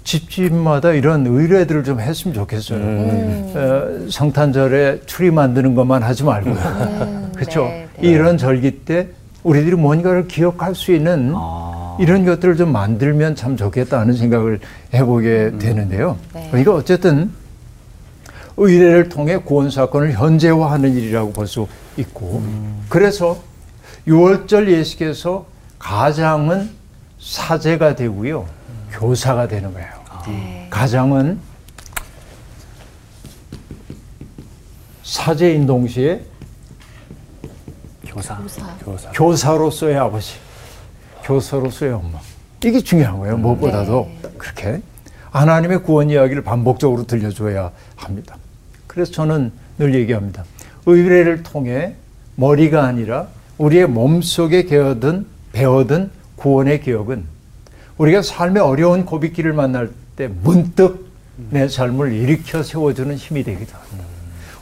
집집마다 0.05 0.93
이런 0.93 1.27
의례들을 1.27 1.83
좀 1.83 1.99
했으면 1.99 2.33
좋겠어요. 2.33 2.79
어, 2.79 4.09
성탄절에 4.09 5.01
추리 5.05 5.29
만드는 5.29 5.75
것만 5.75 6.01
하지 6.01 6.23
말고요. 6.23 7.31
그렇죠. 7.35 7.65
네, 7.65 7.89
네. 7.99 8.07
이런 8.07 8.37
절기 8.37 8.85
때 8.85 9.09
우리들이 9.43 9.75
뭔가를 9.75 10.29
기억할 10.29 10.73
수 10.75 10.93
있는 10.93 11.33
아. 11.35 11.97
이런 11.99 12.23
것들을 12.23 12.55
좀 12.55 12.71
만들면 12.71 13.35
참 13.35 13.57
좋겠다는 13.57 14.13
생각을 14.13 14.61
해보게 14.93 15.55
되는데요. 15.59 16.17
네. 16.33 16.47
그러니까 16.51 16.73
어쨌든 16.73 17.31
의례를 18.55 19.09
통해 19.09 19.35
구원 19.37 19.69
사건을 19.69 20.13
현재화하는 20.13 20.93
일이라고 20.95 21.33
볼 21.33 21.47
수 21.47 21.67
있고 21.97 22.41
그래서 22.87 23.37
6월절 24.07 24.69
예식에서 24.69 25.45
가장은 25.79 26.78
사제가 27.19 27.95
되고요 27.95 28.47
교사가 28.91 29.47
되는 29.47 29.73
거예요. 29.73 29.89
네. 30.27 30.67
가장은 30.69 31.39
사제인 35.03 35.65
동시에 35.65 36.21
교사. 38.05 38.37
교사. 38.83 39.11
교사로서의 39.11 39.97
아버지, 39.97 40.35
교사로서의 41.23 41.93
엄마. 41.93 42.19
이게 42.63 42.79
중요한 42.79 43.19
거예요. 43.19 43.37
무엇보다도 43.37 44.09
네. 44.21 44.29
그렇게 44.37 44.81
하나님의 45.31 45.83
구원 45.83 46.09
이야기를 46.09 46.43
반복적으로 46.43 47.05
들려줘야 47.05 47.71
합니다. 47.95 48.37
그래서 48.87 49.11
저는 49.11 49.51
늘 49.77 49.93
얘기합니다. 49.95 50.43
의례를 50.85 51.43
통해 51.43 51.95
머리가 52.35 52.83
아니라 52.83 53.27
우리의 53.57 53.87
몸 53.87 54.21
속에 54.21 54.65
배어든, 54.65 55.27
배어든 55.53 56.11
구원의 56.39 56.81
기억은 56.81 57.25
우리가 57.97 58.21
삶의 58.21 58.63
어려운 58.63 59.05
고비길을 59.05 59.53
만날 59.53 59.91
때 60.15 60.27
문득 60.27 61.09
내 61.49 61.67
삶을 61.67 62.13
일으켜 62.13 62.63
세워주는 62.63 63.15
힘이 63.15 63.43
되기도 63.43 63.77
합니다. 63.77 64.05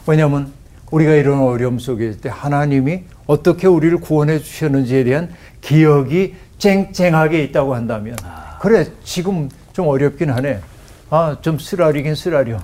왜냐하면 0.08 0.52
우리가 0.92 1.14
이런 1.14 1.40
어려움 1.42 1.80
속에 1.80 2.10
있을 2.10 2.22
때 2.22 2.30
하나님이 2.32 3.04
어떻게 3.26 3.68
우리를 3.68 3.98
구원해 4.00 4.40
주셨는지에 4.40 5.04
대한 5.04 5.30
기억이 5.62 6.36
쨍쨍하게 6.58 7.44
있다고 7.44 7.76
한다면 7.76 8.16
그래 8.60 8.88
지금 9.04 9.50
좀 9.74 9.88
어렵긴 9.88 10.32
하네. 10.32 10.60
아좀 11.10 11.60
쓰라리긴 11.60 12.16
쓰라려. 12.16 12.60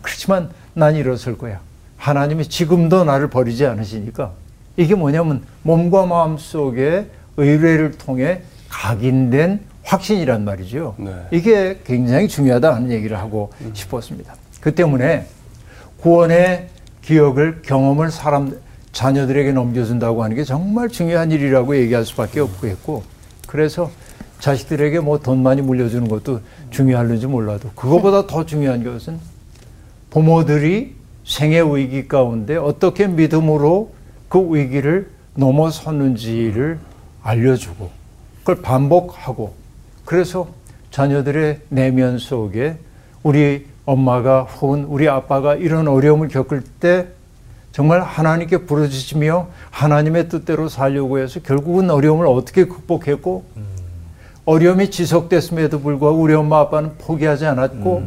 그렇지만 0.00 0.50
난 0.74 0.94
일어설 0.94 1.36
거야. 1.36 1.60
하나님이 1.96 2.48
지금도 2.48 3.04
나를 3.04 3.28
버리지 3.28 3.66
않으시니까. 3.66 4.32
이게 4.76 4.94
뭐냐면 4.94 5.42
몸과 5.62 6.06
마음 6.06 6.38
속에 6.38 7.06
의뢰를 7.36 7.92
통해 7.92 8.42
각인된 8.72 9.60
확신이란 9.84 10.44
말이죠. 10.44 10.94
네. 10.98 11.12
이게 11.30 11.78
굉장히 11.84 12.26
중요하다 12.26 12.74
하는 12.74 12.90
얘기를 12.90 13.18
하고 13.18 13.50
싶었습니다. 13.74 14.34
그 14.60 14.74
때문에 14.74 15.26
구원의 16.00 16.68
기억을 17.02 17.62
경험을 17.62 18.10
사람 18.10 18.56
자녀들에게 18.92 19.52
넘겨준다고 19.52 20.24
하는 20.24 20.36
게 20.36 20.44
정말 20.44 20.88
중요한 20.88 21.30
일이라고 21.30 21.76
얘기할 21.76 22.04
수밖에 22.04 22.40
없겠고 22.40 23.02
그래서 23.46 23.90
자식들에게 24.40 25.00
뭐 25.00 25.18
돈 25.18 25.42
많이 25.42 25.62
물려주는 25.62 26.08
것도 26.08 26.40
중요할는지 26.70 27.26
몰라도 27.26 27.70
그거보다 27.74 28.26
더 28.26 28.44
중요한 28.46 28.82
것은 28.84 29.18
부모들이 30.10 30.94
생애 31.24 31.60
위기 31.60 32.08
가운데 32.08 32.56
어떻게 32.56 33.06
믿음으로 33.06 33.92
그 34.28 34.54
위기를 34.54 35.10
넘어섰는지를 35.34 36.78
알려주고 37.22 38.01
그걸 38.42 38.60
반복하고 38.60 39.54
그래서 40.04 40.48
자녀들의 40.90 41.60
내면 41.68 42.18
속에 42.18 42.76
우리 43.22 43.66
엄마가 43.84 44.42
혹은 44.42 44.84
우리 44.84 45.08
아빠가 45.08 45.54
이런 45.54 45.88
어려움을 45.88 46.28
겪을 46.28 46.62
때 46.80 47.08
정말 47.70 48.02
하나님께 48.02 48.58
부르짖으며 48.66 49.48
하나님의 49.70 50.28
뜻대로 50.28 50.68
살려고 50.68 51.18
해서 51.18 51.40
결국은 51.40 51.90
어려움을 51.90 52.26
어떻게 52.26 52.64
극복했고 52.64 53.44
어려움이 54.44 54.90
지속됐음에도 54.90 55.80
불구하고 55.80 56.20
우리 56.20 56.34
엄마 56.34 56.60
아빠는 56.60 56.98
포기하지 56.98 57.46
않았고 57.46 58.02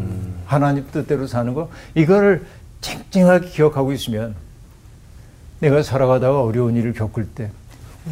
하나님 0.45 0.85
뜻대로 0.91 1.27
사는 1.27 1.53
거 1.53 1.69
이거를 1.95 2.45
쨍쨍하게 2.81 3.47
기억하고 3.47 3.93
있으면 3.93 4.35
내가 5.59 5.81
살아가다가 5.81 6.43
어려운 6.43 6.75
일을 6.75 6.93
겪을 6.93 7.25
때 7.29 7.49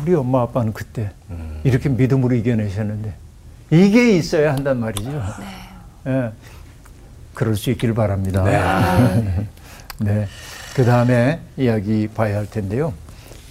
우리 0.01 0.13
엄마 0.15 0.41
아빠는 0.41 0.73
그때 0.73 1.12
이렇게 1.63 1.89
믿음으로 1.89 2.36
이겨내셨는데 2.36 3.13
이게 3.71 4.15
있어야 4.17 4.53
한단 4.53 4.79
말이죠. 4.79 5.12
예. 6.08 6.32
그럴 7.34 7.56
수 7.56 7.71
있기를 7.71 7.93
바랍니다. 7.95 8.43
네. 9.99 10.27
그 10.75 10.86
다음에 10.86 11.39
이야기 11.58 12.08
봐야 12.08 12.38
할 12.38 12.49
텐데요. 12.49 12.93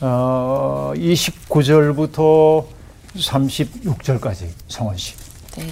어, 0.00 0.92
29절부터 0.96 2.64
36절까지 3.16 4.46
성원 4.68 4.96
씨. 4.96 5.14
네. 5.56 5.66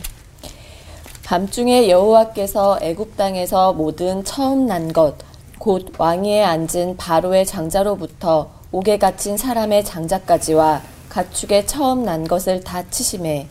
밤중에 1.24 1.88
여호와께서 1.88 2.78
애굽 2.83 3.16
땅에서 3.16 3.72
모든 3.72 4.24
처음 4.24 4.66
난 4.66 4.92
것 4.92 5.18
곧 5.61 5.92
왕위에 5.98 6.42
앉은 6.42 6.96
바로의 6.96 7.44
장자로부터 7.44 8.50
옥에 8.72 8.98
갇힌 8.98 9.37
사람의 9.37 9.85
장자까지와 9.85 10.83
가축의 11.09 11.66
처음 11.66 12.04
난 12.04 12.28
것을 12.28 12.61
다 12.62 12.88
치심해 12.88 13.48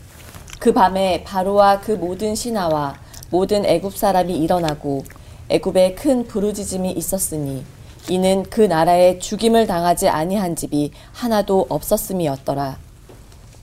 그 0.58 0.72
밤에 0.72 1.24
바로와 1.24 1.80
그 1.80 1.92
모든 1.92 2.34
신하와 2.34 2.94
모든 3.28 3.66
애굽 3.66 3.98
사람이 3.98 4.34
일어나고 4.38 5.04
애굽에 5.50 5.94
큰 5.94 6.26
부르짖음이 6.26 6.92
있었으니 6.92 7.64
이는 8.08 8.44
그 8.44 8.62
나라에 8.62 9.18
죽임을 9.18 9.66
당하지 9.66 10.08
아니한 10.08 10.56
집이 10.56 10.90
하나도 11.12 11.66
없었음이었더라. 11.68 12.78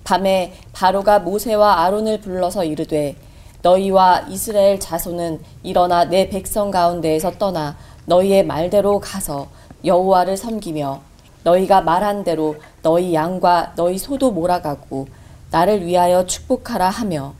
밤에 0.03 0.53
바로가 0.73 1.19
모세와 1.19 1.85
아론을 1.85 2.21
불러서 2.21 2.65
이르되 2.65 3.15
너희와 3.63 4.27
이스라엘 4.29 4.79
자손은 4.79 5.41
일어나 5.63 6.05
내 6.05 6.29
백성 6.29 6.69
가운데에서 6.69 7.31
떠나 7.31 7.77
너희의 8.05 8.45
말대로 8.45 8.99
가서 8.99 9.47
여호와를 9.83 10.37
섬기며 10.37 11.06
너희가 11.47 11.81
말한 11.81 12.25
대로 12.25 12.57
너희 12.81 13.13
양과 13.13 13.73
너희 13.77 13.97
소도 13.97 14.31
몰아가고 14.31 15.07
나를 15.49 15.85
위하여 15.85 16.25
축복하라 16.25 16.89
하며 16.89 17.33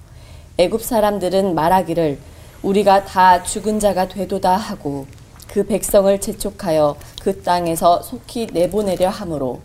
애굽 0.58 0.82
사람들은 0.82 1.54
말하기를 1.54 2.18
우리가 2.64 3.04
다 3.04 3.44
죽은 3.44 3.80
자가 3.82 4.08
되도다 4.08 4.56
하고 4.56 5.06
그 5.48 5.66
백성을 5.66 6.20
재촉하여 6.20 6.96
그 7.22 7.42
땅에서 7.42 8.02
속히 8.02 8.48
내보내려 8.54 9.10
하므로 9.10 9.60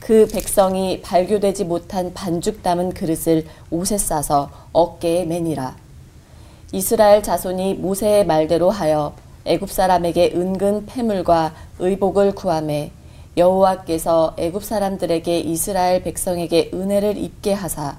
그 0.00 0.26
백성이 0.32 1.00
발교되지 1.02 1.64
못한 1.64 2.12
반죽 2.14 2.62
담은 2.62 2.92
그릇을 2.94 3.46
옷에 3.70 3.96
싸서 3.96 4.50
어깨에 4.72 5.24
매니라. 5.24 5.76
이스라엘 6.72 7.22
자손이 7.22 7.74
모세의 7.74 8.26
말대로 8.26 8.70
하여 8.70 9.14
애굽 9.44 9.70
사람에게 9.70 10.32
은근 10.34 10.86
패물과 10.86 11.54
의복을 11.78 12.34
구하매 12.34 12.90
여호와께서 13.36 14.34
애굽 14.38 14.64
사람들에게 14.64 15.40
이스라엘 15.40 16.02
백성에게 16.02 16.70
은혜를 16.72 17.16
입게 17.18 17.52
하사 17.52 17.96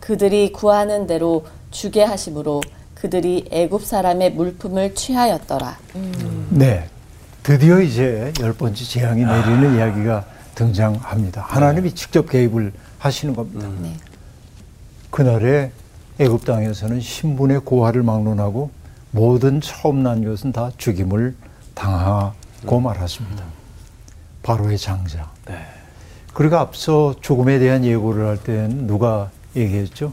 그들이 0.00 0.52
구하는 0.52 1.06
대로 1.06 1.44
주게 1.70 2.02
하심으로 2.02 2.60
그들이 2.94 3.46
애굽 3.50 3.84
사람의 3.84 4.32
물품을 4.32 4.94
취하였더라. 4.94 5.78
네. 6.50 6.88
드디어 7.42 7.80
이제 7.80 8.32
열 8.40 8.52
번째 8.52 8.84
재앙이 8.84 9.24
내리는 9.24 9.76
이야기가 9.76 10.24
등장합니다. 10.54 11.42
하나님이 11.42 11.94
직접 11.94 12.28
개입을 12.28 12.72
하시는 12.98 13.34
겁니다. 13.34 13.68
네. 13.80 13.96
그날에 15.10 15.72
애굽 16.18 16.44
땅에서는 16.44 17.00
신분의 17.00 17.60
고하를 17.60 18.02
막론하고 18.02 18.70
모든 19.10 19.60
처음 19.60 20.02
난 20.02 20.24
것은 20.24 20.52
다 20.52 20.70
죽임을 20.76 21.34
당하고 21.74 22.80
말았습니다. 22.80 23.61
바로의 24.42 24.78
장자. 24.78 25.30
그리고 26.34 26.56
앞서 26.56 27.14
죽음에 27.20 27.58
대한 27.58 27.84
예고를 27.84 28.26
할 28.26 28.36
때는 28.42 28.86
누가 28.86 29.30
얘기했죠? 29.54 30.12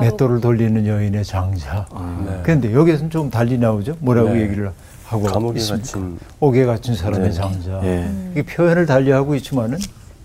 맷돌을 0.00 0.40
돌리는 0.40 0.86
여인의 0.86 1.24
장자. 1.24 1.86
네. 2.24 2.40
그런데 2.42 2.72
여기서는 2.72 3.10
좀 3.10 3.30
달리 3.30 3.58
나오죠? 3.58 3.96
뭐라고 3.98 4.30
네. 4.30 4.42
얘기를 4.42 4.72
하고 5.04 5.24
감옥에 5.24 5.58
있습니까? 5.58 5.86
갇힌 5.86 6.18
옥에 6.40 6.64
갇힌 6.64 6.94
사람의 6.94 7.28
네. 7.28 7.32
장자. 7.32 7.80
예. 7.84 8.10
이게 8.32 8.42
표현을 8.42 8.86
달리 8.86 9.10
하고 9.10 9.34
있지만은 9.34 9.78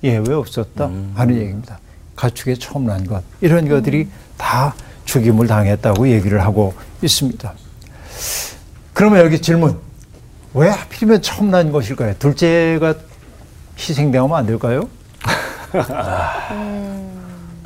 예외 0.03 0.33
없었다 0.33 0.85
음. 0.85 1.11
하는 1.15 1.35
얘기입니다. 1.35 1.79
가축의 2.15 2.59
처음 2.59 2.85
난 2.85 3.05
것. 3.05 3.23
이런 3.41 3.67
것들이 3.67 4.07
다 4.37 4.73
죽임을 5.05 5.47
당했다고 5.47 6.07
얘기를 6.09 6.41
하고 6.41 6.73
있습니다. 7.01 7.53
그러면 8.93 9.25
여기 9.25 9.41
질문. 9.41 9.86
왜 10.57 10.69
하필이면 10.69 11.21
처음 11.21 11.51
난 11.51 11.71
것일까요? 11.71 12.15
둘째가 12.17 12.95
희생당하면 13.77 14.35
안 14.35 14.47
될까요? 14.47 14.89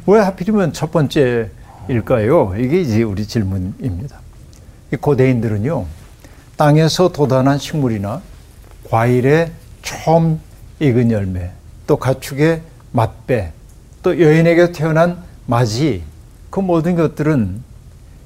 왜 0.06 0.20
하필이면 0.20 0.74
첫 0.74 0.92
번째일까요? 0.92 2.56
이게 2.58 2.82
이제 2.82 3.02
우리 3.04 3.26
질문입니다. 3.26 4.20
이 4.92 4.98
고대인들은요, 4.98 5.86
땅에서 6.58 7.14
돋아난 7.14 7.58
식물이나 7.58 8.22
과일의 8.90 9.54
처음 9.84 10.42
익은 10.82 11.12
열매, 11.12 11.52
또 11.88 11.96
가축의 11.96 12.62
맛배, 12.92 13.54
또 14.04 14.20
여인에게 14.20 14.74
태어난 14.74 15.24
맞이, 15.46 16.04
그 16.50 16.60
모든 16.60 16.98
것들은 16.98 17.64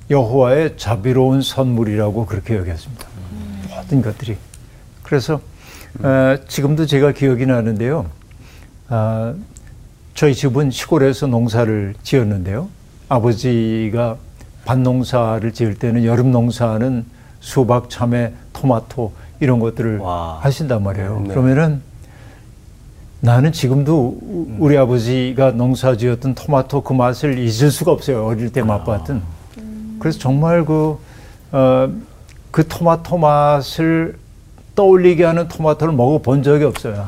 여호와의 0.09 0.77
자비로운 0.77 1.43
선물이라고 1.43 2.25
그렇게 2.25 2.55
여겼습니다. 2.55 3.05
모든 3.69 4.01
것들이. 4.01 4.37
그래서 5.05 5.39
어, 6.01 6.35
지금도 6.47 6.85
제가 6.87 7.11
기억이 7.11 7.45
나는데요. 7.45 8.07
아, 8.89 9.33
저희 10.15 10.33
집은 10.33 10.71
시골에서 10.71 11.27
농사를 11.27 11.93
지었는데요. 12.03 12.67
아버지가 13.07 14.17
밭농사를 14.65 15.51
지을 15.53 15.75
때는 15.75 16.05
여름 16.05 16.31
농사는 16.31 17.05
수박, 17.39 17.89
참외, 17.89 18.33
토마토 18.53 19.11
이런 19.39 19.59
것들을 19.59 19.99
와. 19.99 20.39
하신단 20.41 20.81
말이에요. 20.83 21.21
네. 21.21 21.29
그러면은 21.29 21.81
나는 23.21 23.51
지금도 23.51 24.17
우- 24.21 24.47
우리 24.59 24.77
아버지가 24.77 25.51
농사 25.51 25.95
지었던 25.95 26.33
토마토 26.35 26.81
그 26.81 26.93
맛을 26.93 27.37
잊을 27.37 27.69
수가 27.71 27.91
없어요. 27.91 28.25
어릴 28.25 28.51
때 28.51 28.63
맛봤던. 28.63 29.21
그래서 29.99 30.19
정말 30.19 30.65
그, 30.65 30.97
어, 31.51 31.89
그 32.51 32.67
토마토 32.67 33.17
맛을 33.17 34.17
떠올리게 34.75 35.23
하는 35.23 35.47
토마토를 35.47 35.93
먹어본 35.93 36.43
적이 36.43 36.65
없어요. 36.65 37.07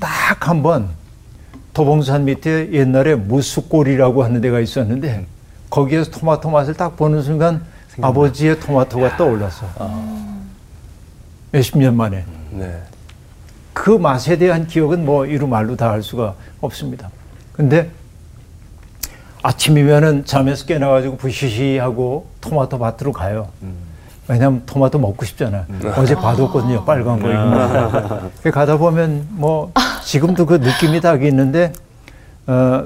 딱한 0.00 0.62
번 0.62 0.88
도봉산 1.72 2.24
밑에 2.24 2.72
옛날에 2.72 3.14
무수골이라고 3.14 4.24
하는 4.24 4.40
데가 4.40 4.60
있었는데 4.60 5.26
거기에서 5.70 6.10
토마토 6.10 6.50
맛을 6.50 6.74
딱 6.74 6.96
보는 6.96 7.22
순간 7.22 7.62
아버지의 8.00 8.60
토마토가 8.60 9.16
떠올랐어. 9.16 9.66
몇십 11.52 11.78
년 11.78 11.96
만에. 11.96 12.24
네. 12.50 12.80
그 13.72 13.90
맛에 13.90 14.38
대한 14.38 14.66
기억은 14.66 15.04
뭐 15.04 15.26
이루 15.26 15.46
말로 15.46 15.76
다 15.76 15.90
할 15.90 16.02
수가 16.02 16.34
없습니다. 16.60 17.10
근데 17.52 17.90
아침이면은 19.42 20.24
잠에서 20.24 20.64
깨나가지고 20.64 21.16
부시시하고 21.16 22.26
토마토 22.40 22.78
밭으로 22.78 23.12
가요. 23.12 23.48
왜냐하면 24.28 24.62
토마토 24.64 24.98
먹고 24.98 25.24
싶잖아요. 25.24 25.64
어제 25.96 26.14
봐뒀거든요. 26.14 26.84
빨간 26.84 27.20
거. 27.20 27.30
이거. 27.30 28.30
그 28.42 28.50
가다 28.50 28.78
보면 28.78 29.26
뭐 29.30 29.72
지금도 30.04 30.46
그 30.46 30.54
느낌이 30.54 31.00
딱 31.00 31.22
있는데 31.24 31.72
어, 32.46 32.84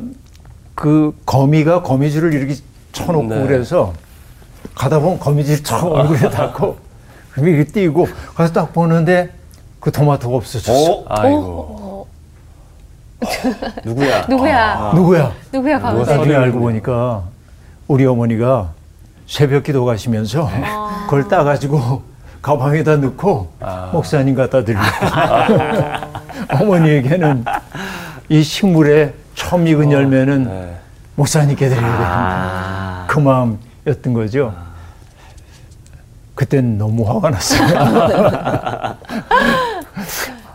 그 0.75 1.17
거미가 1.27 1.83
거미줄을 1.83 2.33
이렇게 2.33 2.57
쳐놓고 2.93 3.29
네. 3.29 3.43
그래서 3.47 3.93
가다 4.75 4.99
보면 4.99 5.19
거미줄 5.21 5.63
쳐 5.63 5.77
얼굴에 5.87 6.29
닿고 6.31 6.77
그럼 7.33 7.49
이렇게 7.49 7.71
뛰고 7.71 8.07
가서 8.35 8.53
딱 8.53 8.73
보는데 8.73 9.31
그 9.81 9.93
토마토가 9.93 10.37
없어졌어. 10.37 10.93
어? 10.93 11.05
아이고. 11.09 12.07
누구야? 13.85 14.27
누구야? 14.29 14.93
누구야? 14.95 15.33
누구야 15.53 15.81
가면 15.81 16.01
누가 16.01 16.17
나중에 16.17 16.37
알고 16.37 16.61
보니까 16.61 17.23
우리 17.89 18.07
어머니가 18.07 18.73
새벽 19.29 19.63
기도 19.63 19.85
가시면서 19.85 20.51
그걸 21.05 21.29
따가지고 21.29 22.03
가방에다 22.41 22.97
넣고 22.97 23.53
아. 23.61 23.91
목사님 23.93 24.35
갖다 24.35 24.65
드리고 24.65 24.81
어머니에게는 26.61 27.45
이 28.31 28.43
식물의 28.43 29.13
처음 29.35 29.69
익은 29.69 29.93
열매는 29.93 30.45
네. 30.45 30.77
목사님께 31.15 31.69
됩니다. 31.69 31.99
아. 32.01 33.07
그 33.09 33.19
마음이었던 33.21 34.15
거죠. 34.15 34.55
그땐 36.35 36.79
너무 36.79 37.07
화가 37.09 37.31
났어요. 37.31 37.69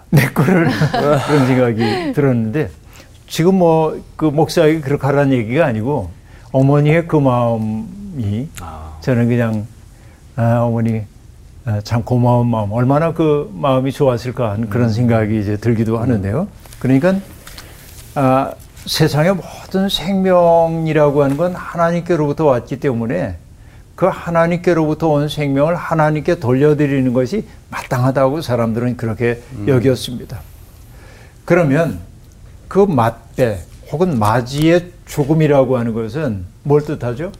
내 0.10 0.26
거를 0.30 0.70
그런 0.92 1.20
생각이 1.48 2.14
들었는데 2.14 2.70
지금 3.28 3.56
뭐 3.56 4.00
그 4.16 4.26
목사에게 4.26 4.80
그렇게 4.80 5.06
하라는 5.06 5.34
얘기가 5.34 5.66
아니고 5.66 6.10
어머니의 6.52 7.08
그 7.08 7.18
마음 7.18 8.03
이 8.18 8.48
저는 9.02 9.28
그냥 9.28 9.68
아, 10.36 10.60
어머니 10.60 11.04
아, 11.66 11.82
참 11.84 12.04
고마운 12.04 12.48
마음 12.48 12.72
얼마나 12.72 13.14
그 13.14 13.50
마음이 13.54 13.92
좋았을까 13.92 14.52
하는 14.52 14.70
그런 14.70 14.92
생각이 14.92 15.40
이제 15.40 15.58
들기도 15.58 16.00
하는데요. 16.00 16.48
그러니까 16.80 17.16
아, 18.16 18.54
세상의 18.86 19.36
모든 19.36 19.88
생명이라고 19.90 21.24
하는 21.24 21.38
건 21.38 21.56
하나님께로부터 21.56 22.46
왔기 22.46 22.80
때문에 22.80 23.38
그 23.96 24.08
하나님께로부터 24.08 25.08
온 25.08 25.30
생명을 25.30 25.76
하나님께 25.76 26.40
돌려드리는 26.40 27.14
것이 27.14 27.48
마땅하다고 27.70 28.42
사람들은 28.42 28.98
그렇게 28.98 29.42
여겼습니다. 29.68 30.40
그러면 31.46 32.00
그 32.68 32.80
맞배 32.80 33.60
혹은 33.92 34.18
맞이의 34.18 34.92
죽음이라고 35.06 35.78
하는 35.78 35.94
것은 35.94 36.46
뭘 36.64 36.82
뜻하죠? 36.84 37.32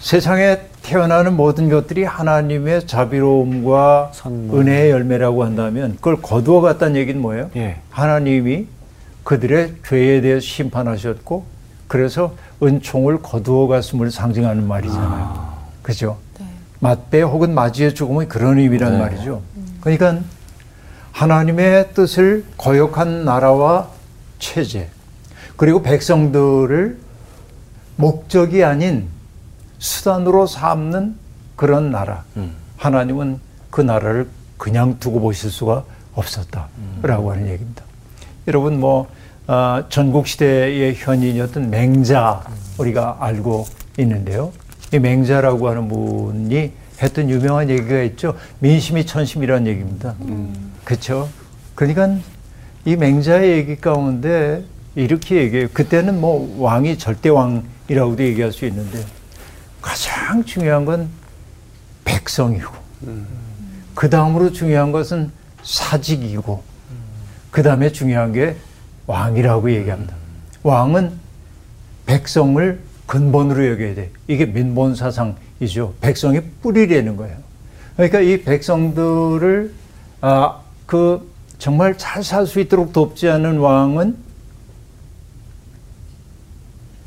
세상에 0.00 0.60
태어나는 0.82 1.36
모든 1.36 1.68
것들이 1.68 2.04
하나님의 2.04 2.86
자비로움과 2.86 4.10
선물. 4.14 4.60
은혜의 4.60 4.90
열매라고 4.90 5.44
한다면 5.44 5.96
그걸 5.96 6.20
거두어 6.22 6.62
갔다는 6.62 6.96
얘기는 6.96 7.20
뭐예요? 7.20 7.50
예. 7.56 7.76
하나님이 7.90 8.66
그들의 9.24 9.74
죄에 9.86 10.22
대해 10.22 10.40
심판하셨고 10.40 11.44
그래서 11.86 12.34
은총을 12.62 13.20
거두어 13.20 13.66
갔음을 13.66 14.10
상징하는 14.10 14.66
말이잖아요. 14.66 15.50
그죠? 15.82 16.16
맞배 16.78 17.20
혹은 17.20 17.54
맞이의 17.54 17.94
죽음은 17.94 18.28
그런 18.28 18.58
의미란 18.58 18.92
네. 18.92 18.98
말이죠. 18.98 19.42
그러니까 19.82 20.18
하나님의 21.12 21.92
뜻을 21.92 22.44
거역한 22.56 23.26
나라와 23.26 23.88
체제 24.38 24.88
그리고 25.58 25.82
백성들을 25.82 26.98
목적이 27.96 28.64
아닌 28.64 29.08
수단으로 29.80 30.46
삼는 30.46 31.16
그런 31.56 31.90
나라. 31.90 32.22
하나님은 32.76 33.40
그 33.70 33.80
나라를 33.80 34.28
그냥 34.56 34.98
두고 35.00 35.20
보실 35.20 35.50
수가 35.50 35.84
없었다라고 36.14 37.32
하는 37.32 37.48
얘기입니다. 37.48 37.82
여러분 38.46 38.78
뭐 38.78 39.08
아, 39.46 39.84
전국 39.88 40.28
시대의 40.28 40.94
현인이었던 40.94 41.70
맹자 41.70 42.44
우리가 42.78 43.16
알고 43.20 43.66
있는데요. 43.98 44.52
이 44.92 44.98
맹자라고 44.98 45.68
하는 45.68 45.88
분이 45.88 46.72
했던 47.02 47.30
유명한 47.30 47.68
얘기가 47.70 48.02
있죠. 48.02 48.36
민심이 48.60 49.06
천심이라는 49.06 49.66
얘기입니다. 49.66 50.14
그렇죠. 50.84 51.28
그러니까 51.74 52.16
이 52.84 52.96
맹자의 52.96 53.52
얘기 53.52 53.76
가운데 53.76 54.64
이렇게 54.94 55.36
얘기해요. 55.36 55.68
그때는 55.72 56.20
뭐 56.20 56.56
왕이 56.58 56.98
절대 56.98 57.28
왕이라고도 57.28 58.22
얘기할 58.22 58.52
수 58.52 58.66
있는데 58.66 58.98
가장 59.80 60.44
중요한 60.44 60.84
건 60.84 61.08
백성이고 62.04 62.72
그 63.94 64.10
다음으로 64.10 64.52
중요한 64.52 64.92
것은 64.92 65.30
사직이고 65.62 66.62
그 67.50 67.62
다음에 67.62 67.90
중요한 67.90 68.32
게 68.32 68.56
왕이라고 69.06 69.70
얘기합니다. 69.72 70.14
왕은 70.62 71.12
백성을 72.06 72.80
근본으로 73.06 73.66
여겨야 73.72 73.94
돼. 73.94 74.10
이게 74.28 74.46
민본 74.46 74.94
사상이죠. 74.94 75.94
백성의 76.00 76.44
뿌리라는 76.62 77.16
거예요. 77.16 77.36
그러니까 77.96 78.20
이 78.20 78.42
백성들을 78.42 79.74
아, 80.20 80.60
그 80.86 81.28
정말 81.58 81.98
잘 81.98 82.22
살 82.22 82.46
수 82.46 82.60
있도록 82.60 82.92
돕지 82.92 83.28
않은 83.28 83.58
왕은 83.58 84.16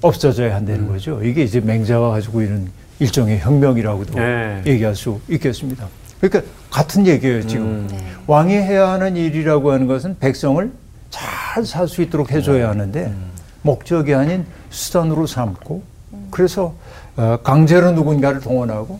없어져야 0.07 0.55
한다는 0.55 0.87
거죠. 0.87 1.23
이게 1.23 1.43
이제 1.43 1.59
맹자가 1.59 2.09
가지고 2.11 2.41
있는 2.43 2.69
일종의 2.99 3.39
혁명이라고도 3.39 4.19
네. 4.19 4.61
얘기할 4.65 4.95
수 4.95 5.19
있겠습니다. 5.29 5.87
그러니까 6.21 6.51
같은 6.69 7.07
얘기예요, 7.07 7.45
지금. 7.47 7.87
왕이 8.27 8.53
해야 8.53 8.89
하는 8.89 9.15
일이라고 9.15 9.71
하는 9.71 9.87
것은 9.87 10.17
백성을 10.19 10.71
잘 11.09 11.65
살 11.65 11.87
수 11.87 12.01
있도록 12.01 12.31
해줘야 12.31 12.69
하는데 12.69 13.13
목적이 13.61 14.15
아닌 14.15 14.45
수단으로 14.69 15.27
삼고 15.27 15.83
그래서 16.31 16.73
어, 17.15 17.37
강제로 17.43 17.91
누군가를 17.91 18.39
동원하고 18.39 18.99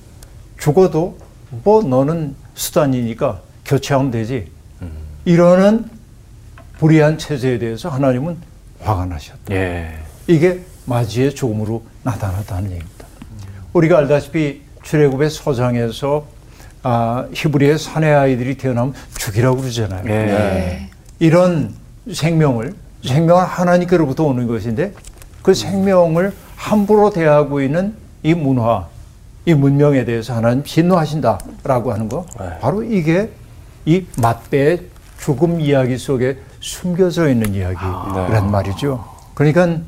죽어도 0.59 1.17
뭐 1.63 1.81
너는 1.81 2.35
수단이니까 2.55 3.41
교체하면 3.65 4.11
되지. 4.11 4.51
이러는 5.25 5.85
불의한 6.77 7.17
체제에 7.17 7.57
대해서 7.57 7.89
하나님은 7.89 8.37
화가 8.81 9.05
나셨다. 9.05 9.53
예. 9.53 9.95
이게 10.27 10.61
마지의 10.85 11.35
죽음으로 11.35 11.83
나타났다는 12.03 12.71
얘기입니다. 12.71 13.05
우리가 13.73 13.99
알다시피 13.99 14.61
출애굽의 14.83 15.29
서장에서 15.29 16.25
아, 16.83 17.25
히브리의 17.33 17.79
사내 17.79 18.11
아이들이 18.11 18.57
태어나면 18.57 18.93
죽이라고 19.17 19.61
그러잖아요. 19.61 20.03
예. 20.09 20.89
이런 21.19 21.73
생명을 22.11 22.73
생명은 23.05 23.43
하나님께로부터 23.43 24.23
오는 24.25 24.47
것인데 24.47 24.93
그 25.41 25.53
생명을 25.53 26.33
함부로 26.55 27.09
대하고 27.09 27.61
있는 27.61 27.95
이 28.21 28.33
문화, 28.33 28.87
이 29.45 29.53
문명에 29.53 30.05
대해서 30.05 30.33
하나님 30.33 30.63
진노하신다라고 30.63 31.91
하는 31.91 32.09
거 32.09 32.25
바로 32.61 32.83
이게 32.83 33.29
이 33.85 34.05
맞배의 34.17 34.81
죽음 35.19 35.59
이야기 35.59 35.97
속에 35.97 36.37
숨겨져 36.61 37.29
있는 37.29 37.53
이야기란 37.53 38.49
말이죠. 38.51 39.03
그러니까 39.33 39.79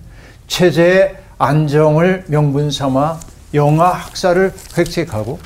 체제의 0.47 1.17
안정을 1.37 2.25
명분 2.27 2.71
삼아 2.71 3.19
영아 3.53 3.89
학살을 3.89 4.53
획책하고 4.77 5.39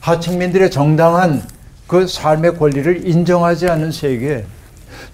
하층민들의 0.00 0.70
정당한 0.70 1.42
그 1.86 2.06
삶의 2.06 2.56
권리를 2.58 3.06
인정하지 3.06 3.68
않은 3.68 3.92
세계에 3.92 4.44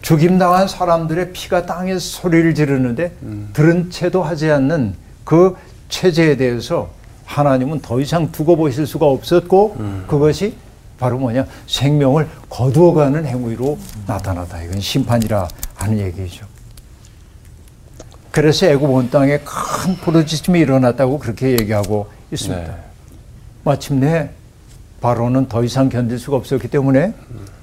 죽임당한 0.03 0.69
사람들의 0.69 1.33
피가 1.33 1.67
땅에서 1.67 1.99
소리를 2.01 2.55
지르는데 2.55 3.13
들은 3.53 3.91
채도 3.91 4.23
하지 4.23 4.51
않는 4.51 4.95
그 5.25 5.57
체제에 5.89 6.37
대해서 6.37 6.91
하나님은 7.25 7.81
더 7.81 8.01
이상 8.01 8.33
두고 8.33 8.57
보실 8.57 8.87
수가 8.87 9.07
없었고 9.07 9.77
그것이 10.07 10.57
바로 10.99 11.19
뭐냐? 11.19 11.47
생명을 11.67 12.29
거두어가는 12.51 13.25
행위로 13.25 13.79
나타나다. 14.07 14.63
이건 14.63 14.81
심판이라 14.81 15.49
하는 15.75 15.99
얘기죠. 15.99 16.45
그래서 18.31 18.67
애굽 18.67 18.89
온 18.89 19.11
땅에 19.11 19.39
큰 19.39 19.97
부르짖음이 19.97 20.61
일어났다고 20.61 21.19
그렇게 21.19 21.53
얘기하고 21.53 22.09
있습니다. 22.31 22.63
네. 22.63 22.77
마침내 23.65 24.31
바로는 25.01 25.49
더 25.49 25.65
이상 25.65 25.89
견딜 25.89 26.19
수가 26.19 26.37
없었기 26.37 26.69
때문에 26.69 27.15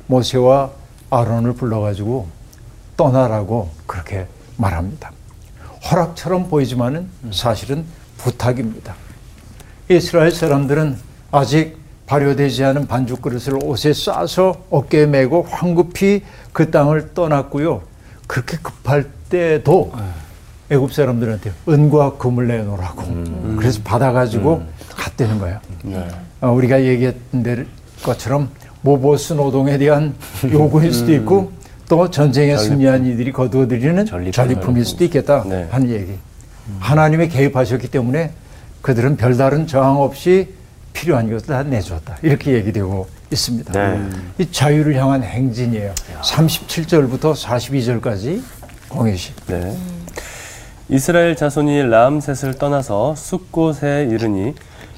모세와 0.08 0.72
아론을 1.10 1.54
불러가지고 1.54 2.28
떠나라고 2.98 3.70
그렇게 3.86 4.28
말합니다. 4.58 5.12
허락처럼 5.90 6.50
보이지만은 6.50 7.10
사실은 7.32 7.86
부탁입니다. 8.18 8.96
이스라엘 9.90 10.32
사람들은 10.32 10.98
아직 11.32 11.78
발효되지 12.08 12.64
않은 12.64 12.88
반죽 12.88 13.22
그릇을 13.22 13.60
옷에 13.64 13.94
싸서 13.94 14.64
어깨에 14.70 15.06
메고 15.06 15.44
황급히 15.44 16.24
그 16.52 16.72
땅을 16.72 17.14
떠났고요. 17.14 17.84
그렇게 18.28 18.58
급할 18.58 19.10
때도 19.30 19.94
애굽 20.70 20.94
사람들한테 20.94 21.52
은과 21.70 22.18
금을 22.18 22.48
내놓으라고 22.48 23.04
그래서 23.58 23.80
받아가지고 23.84 24.64
갔다는 24.90 25.40
거예요. 25.40 25.60
네. 25.84 26.08
어, 26.42 26.52
우리가 26.52 26.84
얘기했던 26.84 27.44
데- 27.44 27.66
것처럼 28.04 28.50
모보스 28.82 29.34
노동에 29.34 29.78
대한 29.78 30.14
요구일 30.52 30.94
수도 30.94 31.14
있고 31.14 31.52
또 31.90 32.10
전쟁에 32.12 32.58
승리한 32.58 33.06
이들이 33.06 33.32
거두어들이는 33.32 34.06
전리품. 34.06 34.32
전리품일 34.32 34.86
수도 34.86 35.04
있겠다 35.06 35.44
네. 35.48 35.68
하는 35.72 35.90
얘기. 35.90 36.14
하나님이 36.80 37.30
개입하셨기 37.30 37.88
때문에 37.90 38.32
그들은 38.82 39.16
별다른 39.16 39.68
저항 39.68 40.02
없이 40.02 40.54
필요한 40.92 41.30
것을 41.30 41.48
다 41.48 41.64
내줬다. 41.64 42.18
이렇게 42.24 42.54
얘기되고 42.54 43.08
있습니다. 43.32 43.72
네. 43.72 44.10
이 44.38 44.52
자유를 44.52 44.96
향한 44.96 45.24
행진이에요. 45.24 45.94
37절부터 46.22 47.34
42절까지 47.36 48.42
공예시. 48.90 49.32
네. 49.48 49.78
이스라엘 50.90 51.36
자손이 51.36 51.84
라암셋을 51.90 52.58
떠나서 52.58 53.14
숫곳에 53.16 54.08
이르니 54.10 54.56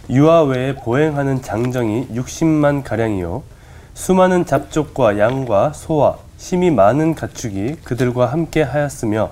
유아 0.08 0.44
외에 0.44 0.76
보행하는 0.76 1.42
장정이 1.42 2.10
60만 2.10 2.84
가량이요 2.84 3.42
수많은 3.96 4.46
잡족과 4.46 5.18
양과 5.18 5.74
소와 5.74 6.20
심이 6.38 6.70
많은 6.70 7.16
가축이 7.16 7.78
그들과 7.84 8.28
함께 8.28 8.62
하였으며 8.62 9.32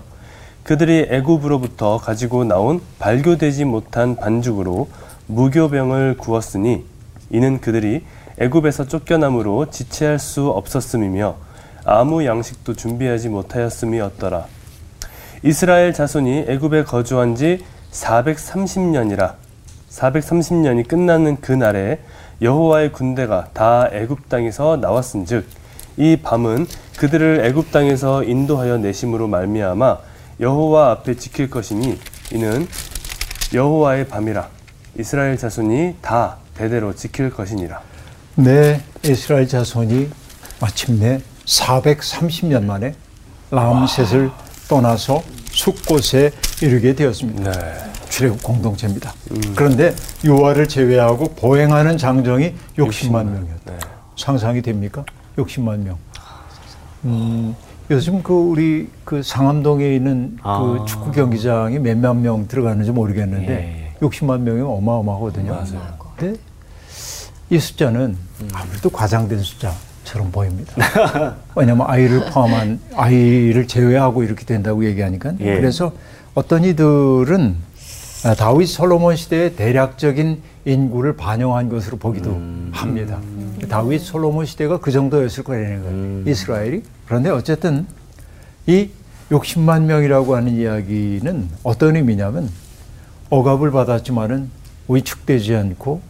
그들이 0.64 1.06
애굽으로부터 1.12 2.00
가지고 2.00 2.44
나온 2.44 2.82
발교되지 2.98 3.66
못한 3.66 4.16
반죽으로 4.16 4.90
무교병을 5.28 6.18
구웠으니 6.18 6.86
이는 7.30 7.62
그들이 7.62 8.04
애굽에서 8.40 8.88
쫓겨남으로 8.88 9.70
지체할 9.70 10.18
수 10.18 10.48
없었음이며 10.50 11.36
아무 11.86 12.26
양식도 12.26 12.74
준비하지 12.74 13.30
못하였음이었더라. 13.30 14.57
이스라엘 15.48 15.94
자손이 15.94 16.44
애굽에 16.50 16.84
거주한 16.84 17.38
지 17.38 17.64
430년이라 17.94 19.36
430년이 19.90 20.86
끝나는 20.90 21.38
그 21.40 21.54
날에 21.54 22.02
여호와의 22.42 22.92
군대가 22.92 23.48
다 23.54 23.88
애굽 23.94 24.28
땅에서 24.28 24.76
나왔은즉 24.76 25.48
이 25.96 26.18
밤은 26.22 26.68
그들을 26.98 27.46
애굽 27.46 27.72
땅에서 27.72 28.26
인도하여 28.26 28.80
내심으로 28.80 29.30
말미암아 29.30 30.00
여호와 30.42 30.92
앞에 30.92 31.16
지킬 31.16 31.50
것이니 31.50 31.98
이는 32.34 32.68
여호와의 33.54 34.10
밤이라 34.10 34.50
이스라엘 35.00 35.38
자손이 35.38 35.96
다 36.02 36.40
대대로 36.56 36.94
지킬 36.94 37.30
것이니라. 37.30 37.80
네, 38.36 38.82
이스라엘 39.02 39.48
자손이 39.48 40.10
마침내 40.60 41.22
430년 41.46 42.66
만에 42.66 42.96
라암셋을 43.52 44.30
떠나서 44.68 45.24
숫곳에 45.68 46.32
이르게 46.62 46.94
되었습니다. 46.96 47.52
네. 47.52 47.92
출애굽 48.10 48.42
공동체입니다. 48.42 49.14
그런데 49.56 49.94
유아를 50.24 50.70
제외하고 50.70 51.28
보행하는 51.36 51.98
장정이 51.98 52.54
60만 52.78 52.90
60만. 52.90 53.26
명이었다. 53.26 53.72
네. 53.74 53.78
상상이 54.16 54.62
됩니까? 54.62 55.04
60만 55.38 55.80
명. 55.80 55.98
음, 57.04 57.54
요즘 57.92 58.24
그 58.24 58.34
우리 58.34 58.90
그 59.04 59.22
상암동에 59.22 59.94
있는 59.94 60.38
아. 60.42 60.60
그 60.62 60.86
축구 60.88 61.12
경기장이 61.12 61.80
몇만 61.80 62.22
명 62.22 62.48
들어가는지 62.48 62.92
모르겠는데 62.92 63.52
예, 63.52 63.94
예. 63.94 64.08
60만 64.08 64.40
명이 64.40 64.62
어마어마하거든요. 64.62 65.52
맞아요. 65.52 65.98
근데 66.16 66.40
이 67.50 67.60
숫자는 67.60 68.18
아무래도 68.54 68.90
과장된 68.90 69.40
숫자 69.40 69.74
처럼 70.08 70.32
보입니다. 70.32 70.74
왜냐하면 71.54 71.86
아이를 71.90 72.26
포함한 72.32 72.80
아이를 72.96 73.68
제외하고 73.68 74.24
이렇게 74.24 74.46
된다고 74.46 74.86
얘기하니까 74.86 75.34
예. 75.42 75.56
그래서 75.58 75.92
어떤 76.34 76.64
이들은 76.64 77.56
아, 78.24 78.34
다윗 78.34 78.68
솔로몬 78.68 79.18
시대의 79.18 79.56
대략적인 79.58 80.42
인구를 80.66 81.18
반영한 81.18 81.68
것으로 81.70 81.98
보기도 81.98 82.32
합니다. 82.72 83.20
그 83.60 83.68
다윗 83.68 84.00
솔로몬 84.00 84.46
시대가 84.46 84.80
그 84.80 84.92
정도였을 84.92 85.44
거라는 85.44 85.84
거예요. 85.84 86.32
이스라엘이. 86.32 86.84
그런데 87.06 87.30
어쨌든 87.30 87.86
이 88.66 88.90
60만 89.30 89.84
명이라고 89.84 90.36
하는 90.38 90.54
이야기는 90.54 91.50
어떤 91.64 91.98
의미냐면 91.98 92.50
억압을 93.30 93.72
받았지만은 93.72 94.50
위축되지 94.88 95.54
않고 95.56 96.02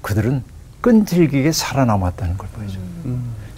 그들은 0.00 0.42
끈질기게 0.80 1.52
살아남았다는 1.52 2.36
걸 2.38 2.48
보여줘요. 2.54 2.82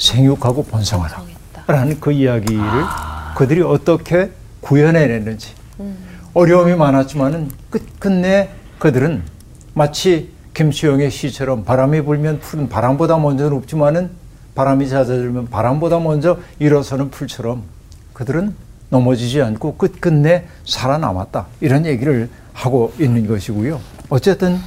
생육하고 0.04 0.64
번성하라. 0.64 1.22
라는 1.66 1.98
그 1.98 2.12
이야기를 2.12 2.60
그들이 3.36 3.62
어떻게 3.62 4.30
구현해냈는지 4.60 5.54
어려움이 6.34 6.74
많았지만은 6.74 7.50
끝끝내 7.70 8.50
그들은 8.78 9.22
마치 9.72 10.30
김수영의 10.52 11.10
시처럼 11.10 11.64
바람이 11.64 12.02
불면 12.02 12.38
풀은 12.38 12.68
바람보다 12.68 13.16
먼저 13.18 13.48
높지만은 13.48 14.10
바람이 14.54 14.88
잦아들면 14.88 15.48
바람보다 15.48 15.98
먼저 15.98 16.38
일어서는 16.58 17.10
풀처럼 17.10 17.62
그들은 18.12 18.54
넘어지지 18.90 19.42
않고 19.42 19.76
끝끝내 19.76 20.44
살아남았다. 20.64 21.46
이런 21.60 21.86
얘기를 21.86 22.28
하고 22.52 22.92
있는 23.00 23.26
것이고요. 23.26 23.80
어쨌든 24.10 24.58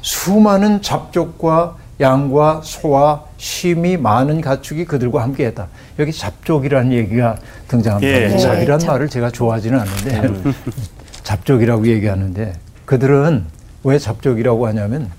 수많은 0.00 0.82
잡족과 0.82 1.76
양과 2.00 2.62
소와 2.64 3.24
심이 3.36 3.96
많은 3.96 4.40
가축이 4.40 4.86
그들과 4.86 5.22
함께했다. 5.22 5.68
여기 5.98 6.12
잡족이라는 6.12 6.92
얘기가 6.92 7.36
등장합니다. 7.68 8.12
예. 8.12 8.38
잡이란 8.38 8.78
네, 8.78 8.86
말을 8.86 9.08
제가 9.08 9.30
좋아하지는 9.30 9.78
않는데 9.78 10.52
잡족이라고 11.22 11.86
얘기하는데 11.86 12.54
그들은 12.86 13.44
왜 13.84 13.98
잡족이라고 13.98 14.66
하냐면 14.66 15.10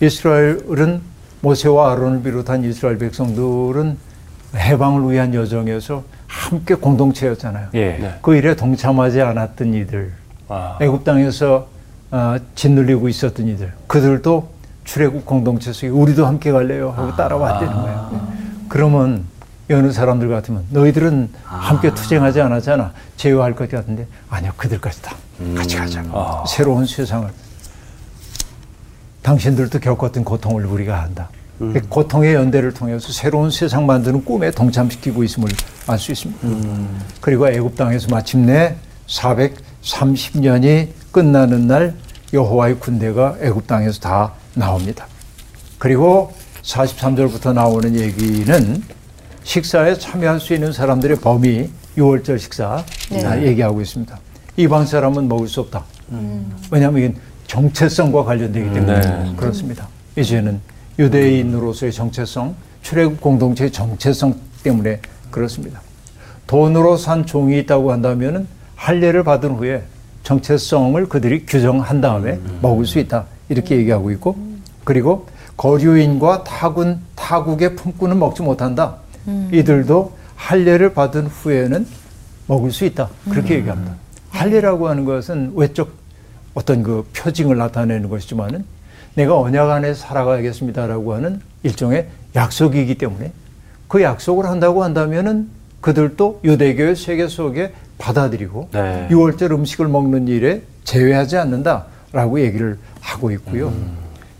이스라엘은 0.00 1.00
모세와 1.40 1.92
아론을 1.92 2.22
비롯한 2.22 2.64
이스라엘 2.64 2.98
백성들은 2.98 3.98
해방을 4.56 5.12
위한 5.12 5.34
여정에서 5.34 6.04
함께 6.26 6.74
공동체였잖아요. 6.74 7.68
예. 7.74 7.98
네. 7.98 8.18
그 8.22 8.36
일에 8.36 8.54
동참하지 8.54 9.20
않았던 9.20 9.74
이들, 9.74 10.12
아, 10.48 10.78
애굽 10.80 11.04
땅에서 11.04 11.68
아, 12.10 12.38
짓눌리고 12.54 13.08
있었던 13.08 13.46
이들, 13.48 13.72
그들도 13.86 14.48
출애굽 14.88 15.26
공동체 15.26 15.70
속에 15.70 15.88
우리도 15.88 16.24
함께 16.24 16.50
갈래요 16.50 16.94
하고 16.96 17.14
따라왔다는 17.14 17.74
거예요. 17.74 18.28
그러면 18.70 19.24
여느 19.68 19.92
사람들 19.92 20.30
같으면 20.30 20.64
너희들은 20.70 21.28
함께 21.44 21.92
투쟁하지 21.92 22.40
않았잖아 22.40 22.92
제어할 23.18 23.54
것 23.54 23.70
같은데 23.70 24.06
아니요 24.30 24.52
그들까지 24.56 25.02
다 25.02 25.14
같이 25.54 25.76
가자 25.76 26.02
아. 26.10 26.42
새로운 26.48 26.86
세상을 26.86 27.28
당신들도 29.20 29.78
겪었던 29.78 30.24
고통을 30.24 30.64
우리가 30.64 31.02
한다. 31.02 31.28
그 31.58 31.82
고통의 31.86 32.32
연대를 32.34 32.72
통해서 32.72 33.12
새로운 33.12 33.50
세상 33.50 33.84
만드는 33.84 34.24
꿈에 34.24 34.50
동참시키고 34.50 35.22
있음을 35.22 35.50
알 35.86 35.98
수 35.98 36.12
있습니다. 36.12 36.48
그리고 37.20 37.46
애굽 37.46 37.76
땅에서 37.76 38.08
마침내 38.10 38.76
430년이 39.06 40.88
끝나는 41.12 41.66
날 41.66 41.94
여호와의 42.32 42.78
군대가 42.78 43.36
애굽 43.42 43.66
땅에서 43.66 44.00
다 44.00 44.32
나옵니다. 44.54 45.06
그리고 45.78 46.32
43절부터 46.62 47.52
나오는 47.52 47.94
얘기는 47.94 48.82
식사에 49.44 49.96
참여할 49.98 50.40
수 50.40 50.54
있는 50.54 50.72
사람들의 50.72 51.18
범위 51.20 51.70
6월절 51.96 52.38
식사 52.38 52.84
네. 53.10 53.22
다 53.22 53.42
얘기하고 53.42 53.80
있습니다. 53.80 54.18
이방 54.56 54.86
사람은 54.86 55.28
먹을 55.28 55.48
수 55.48 55.60
없다. 55.60 55.84
왜냐하면 56.70 57.02
이게 57.02 57.14
정체성과 57.46 58.24
관련되기 58.24 58.72
때문에 58.72 59.00
네. 59.00 59.34
그렇습니다. 59.36 59.88
이제는 60.16 60.60
유대인으로서의 60.98 61.92
정체성, 61.92 62.54
출애굽 62.82 63.20
공동체의 63.20 63.70
정체성 63.70 64.34
때문에 64.62 65.00
그렇습니다. 65.30 65.80
돈으로 66.46 66.96
산 66.96 67.24
종이 67.24 67.58
있다고 67.60 67.92
한다면은 67.92 68.46
할례를 68.74 69.22
받은 69.22 69.50
후에 69.56 69.84
정체성을 70.24 71.08
그들이 71.08 71.46
규정한 71.46 72.00
다음에 72.00 72.38
먹을 72.60 72.84
수 72.84 72.98
있다 72.98 73.26
이렇게 73.48 73.76
얘기하고 73.76 74.10
있고 74.12 74.36
그리고 74.84 75.26
거류인과 75.56 76.44
타군 76.44 77.00
타국의 77.14 77.76
품꾼은 77.76 78.18
먹지 78.18 78.42
못한다. 78.42 78.96
이들도 79.52 80.12
할례를 80.36 80.94
받은 80.94 81.26
후에는 81.26 81.86
먹을 82.46 82.70
수 82.70 82.84
있다 82.84 83.10
그렇게 83.28 83.56
얘기합니다. 83.56 83.94
할례라고 84.30 84.88
하는 84.88 85.04
것은 85.04 85.52
외적 85.54 85.90
어떤 86.54 86.82
그 86.82 87.06
표징을 87.14 87.56
나타내는 87.56 88.08
것이지만은 88.08 88.64
내가 89.14 89.38
언약 89.38 89.70
안에 89.70 89.94
살아가겠습니다라고 89.94 91.14
하는 91.14 91.40
일종의 91.62 92.08
약속이기 92.34 92.96
때문에 92.96 93.32
그 93.88 94.02
약속을 94.02 94.46
한다고 94.46 94.84
한다면은 94.84 95.48
그들도 95.80 96.40
유대교의 96.44 96.96
세계 96.96 97.26
속에 97.26 97.72
받아들이고 97.98 98.68
네. 98.72 99.08
6월절 99.10 99.50
음식을 99.52 99.88
먹는 99.88 100.28
일에 100.28 100.62
제외하지 100.84 101.36
않는다 101.36 101.86
라고 102.12 102.40
얘기를 102.40 102.78
하고 103.00 103.30
있고요. 103.32 103.72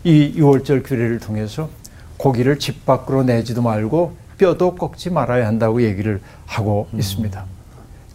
이 0.03 0.33
6월절 0.35 0.85
규례를 0.85 1.19
통해서 1.19 1.69
고기를 2.17 2.59
집 2.59 2.85
밖으로 2.85 3.23
내지도 3.23 3.61
말고 3.61 4.15
뼈도 4.37 4.75
꺾지 4.75 5.09
말아야 5.09 5.47
한다고 5.47 5.81
얘기를 5.83 6.21
하고 6.45 6.87
있습니다. 6.93 7.45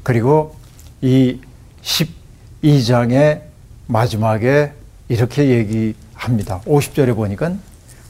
그리고 0.03 0.57
이 1.03 1.41
12장의 1.83 3.43
마지막에 3.87 4.73
이렇게 5.09 5.49
얘기합니다. 5.49 6.61
50절에 6.63 7.15
보니까 7.15 7.53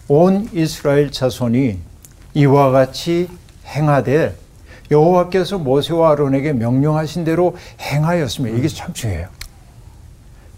온 0.09 0.49
이스라엘 0.53 1.11
자손이 1.11 1.79
이와 2.35 2.71
같이 2.71 3.29
행하되 3.67 4.37
여호와께서 4.91 5.59
모세와 5.59 6.13
아론에게 6.13 6.53
명령하신 6.53 7.25
대로 7.25 7.57
행하였으며 7.81 8.51
이게 8.51 8.69
참 8.69 8.93
중요해요. 8.93 9.29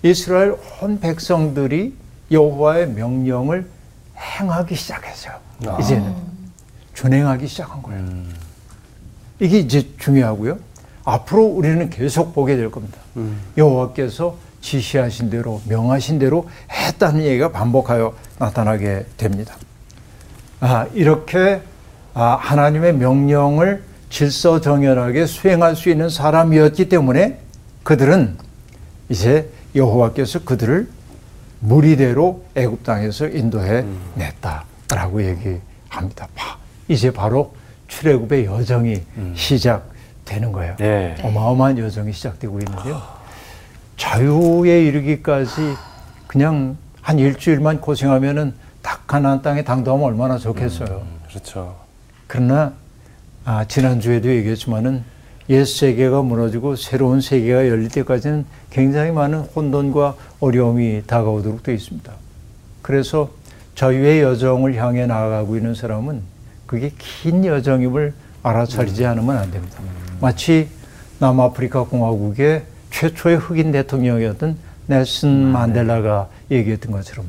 이스라엘 0.03 0.57
온 0.81 1.01
백성들이 1.01 1.95
여호와의 2.31 2.89
명령을 2.91 3.67
행하기 4.17 4.75
시작했어요. 4.75 5.35
이제는 5.81 6.15
준행하기 6.95 7.47
시작한 7.47 7.83
거예요. 7.83 8.05
이게 9.41 9.59
이제 9.59 9.89
중요하고요. 9.99 10.59
앞으로 11.05 11.45
우리는 11.45 11.89
계속 11.91 12.35
보게 12.35 12.57
될 12.57 12.71
겁니다. 12.71 12.99
여호와께서 13.57 14.37
지시하신 14.61 15.31
대로 15.31 15.61
명하신 15.69 16.19
대로 16.19 16.49
했다는 16.71 17.23
얘기가 17.23 17.53
반복하여 17.53 18.15
나타나게 18.39 19.07
됩니다. 19.17 19.55
아, 20.61 20.87
이렇게 20.95 21.63
아, 22.15 22.37
하나님의 22.41 22.95
명령을 22.95 23.85
질서정연하게 24.11 25.27
수행할 25.27 25.77
수 25.77 25.91
있는 25.91 26.09
사람이었기 26.09 26.89
때문에 26.89 27.39
그들은 27.83 28.39
이제 29.09 29.51
여호와께서 29.77 30.41
그들을 30.45 30.89
무리대로 31.61 32.45
애굽 32.55 32.85
땅에서 32.85 33.29
인도해 33.29 33.85
냈다라고 34.15 35.23
얘기합니다. 35.25 36.29
봐, 36.35 36.59
이제 36.89 37.11
바로 37.13 37.55
출애굽의 37.89 38.47
여정이 38.47 39.03
시작되는 39.35 40.53
거예요. 40.53 40.77
네. 40.77 41.15
어마어마한 41.23 41.79
여정이 41.79 42.13
시작되고 42.13 42.59
있는데요. 42.61 43.03
자유에 43.97 44.85
이르기까지 44.87 45.75
그냥 46.27 46.77
한 47.01 47.19
일주일만 47.19 47.81
고생하면은 47.81 48.55
딱 48.83 49.07
가나안 49.07 49.43
땅에 49.43 49.65
당도하면 49.65 50.07
얼마나 50.07 50.39
좋겠어요. 50.39 51.03
그렇죠. 51.29 51.77
그러나 52.27 52.73
아, 53.45 53.65
지난 53.65 54.01
주에도 54.01 54.29
얘기했지만은 54.29 55.05
옛 55.49 55.65
세계가 55.65 56.23
무너지고 56.23 56.77
새로운 56.77 57.21
세계가 57.21 57.69
열릴 57.69 57.89
때까지는 57.89 58.45
굉장히 58.71 59.13
많은 59.13 59.41
혼돈과 59.41 60.17
어려움이 60.41 61.03
다가오도록 61.07 61.63
되어 61.63 61.75
있습니다. 61.75 62.13
그래서 62.83 63.31
자유의 63.75 64.23
여정을 64.23 64.75
향해 64.77 65.07
나아가고 65.07 65.57
있는 65.57 65.75
사람은 65.75 66.23
그게 66.67 66.91
긴 66.99 67.45
여정임을 67.45 68.13
알아차리지 68.43 69.05
않으면 69.07 69.37
안 69.37 69.51
됩니다. 69.51 69.79
마치 70.21 70.69
남아프리카 71.19 71.85
공화국의 71.85 72.65
최초의 72.91 73.37
흑인 73.37 73.73
대통령이었던 73.73 74.57
넬슨 74.87 75.29
만델라가 75.29 76.29
얘기했던 76.51 76.93
것처럼 76.93 77.27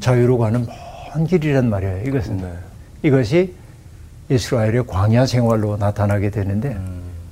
자유로 0.00 0.38
가는 0.38 0.66
먼 1.14 1.26
길이란 1.26 1.68
말이에요. 1.68 2.04
이것은 2.06 2.38
네. 2.38 2.52
이것이 3.02 3.54
이스라엘의 4.28 4.86
광야 4.86 5.26
생활로 5.26 5.76
나타나게 5.76 6.30
되는데 6.30 6.76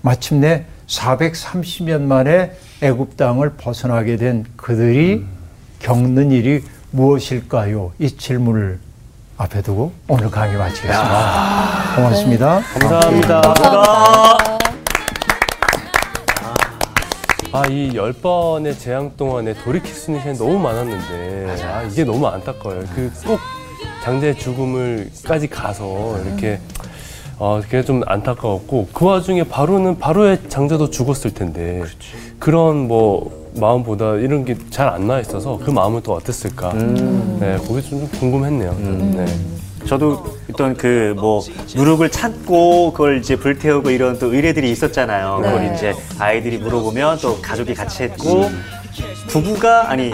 마침내 0.02 0.64
430년 0.86 2.02
만에 2.02 2.52
애굽 2.80 3.16
땅을 3.16 3.54
벗어나게 3.54 4.16
된 4.16 4.44
그들이 4.56 5.24
겪는 5.80 6.30
일이 6.30 6.62
무엇일까요? 6.90 7.92
이 7.98 8.10
질문을 8.16 8.78
앞에 9.36 9.62
두고 9.62 9.92
오늘 10.08 10.30
강의 10.30 10.56
마치겠습니다. 10.56 11.94
고맙습니다. 11.96 12.60
감사합니다. 12.60 13.40
감사합니다. 13.42 14.58
아, 17.50 17.62
이 17.68 17.92
열 17.94 18.12
번의 18.12 18.78
재앙 18.78 19.16
동안에 19.16 19.54
돌이킬 19.64 19.94
수 19.94 20.10
있는 20.10 20.20
시간이 20.20 20.38
너무 20.38 20.58
많았는데, 20.58 21.62
아, 21.64 21.82
이게 21.82 22.04
너무 22.04 22.26
안타까워요. 22.26 22.82
그 22.94 23.10
꼭 23.26 23.40
장자의 24.04 24.36
죽음을까지 24.38 25.48
가서 25.48 26.18
이렇게 26.24 26.60
어, 27.38 27.60
그게 27.62 27.82
좀 27.82 28.02
안타까웠고 28.06 28.88
그 28.92 29.04
와중에 29.04 29.44
바로는 29.44 29.98
바로의 29.98 30.38
장자도 30.48 30.90
죽었을 30.90 31.32
텐데 31.34 31.84
그런뭐 32.38 33.50
마음보다 33.56 34.14
이런 34.16 34.44
게 34.44 34.56
잘 34.70 34.88
안 34.88 35.06
나와 35.06 35.20
있어서 35.20 35.58
그 35.64 35.70
마음은 35.70 36.02
또 36.02 36.14
어땠을까? 36.14 36.72
네, 36.72 37.56
그게 37.66 37.80
좀 37.82 38.08
궁금했네요. 38.18 38.74
네. 39.16 39.26
저도 39.86 40.36
어떤 40.52 40.76
그 40.76 41.14
뭐 41.16 41.40
누룩을 41.74 42.10
찾고 42.10 42.92
그걸 42.92 43.18
이제 43.18 43.36
불태우고 43.36 43.90
이런 43.90 44.18
또 44.18 44.32
의뢰들이 44.34 44.70
있었잖아요. 44.72 45.38
네. 45.40 45.48
그걸 45.50 45.74
이제 45.74 45.94
아이들이 46.18 46.58
물어보면 46.58 47.18
또 47.22 47.40
가족이 47.40 47.74
같이 47.74 48.02
했고 48.04 48.50
부부가 49.28 49.90
아니 49.90 50.10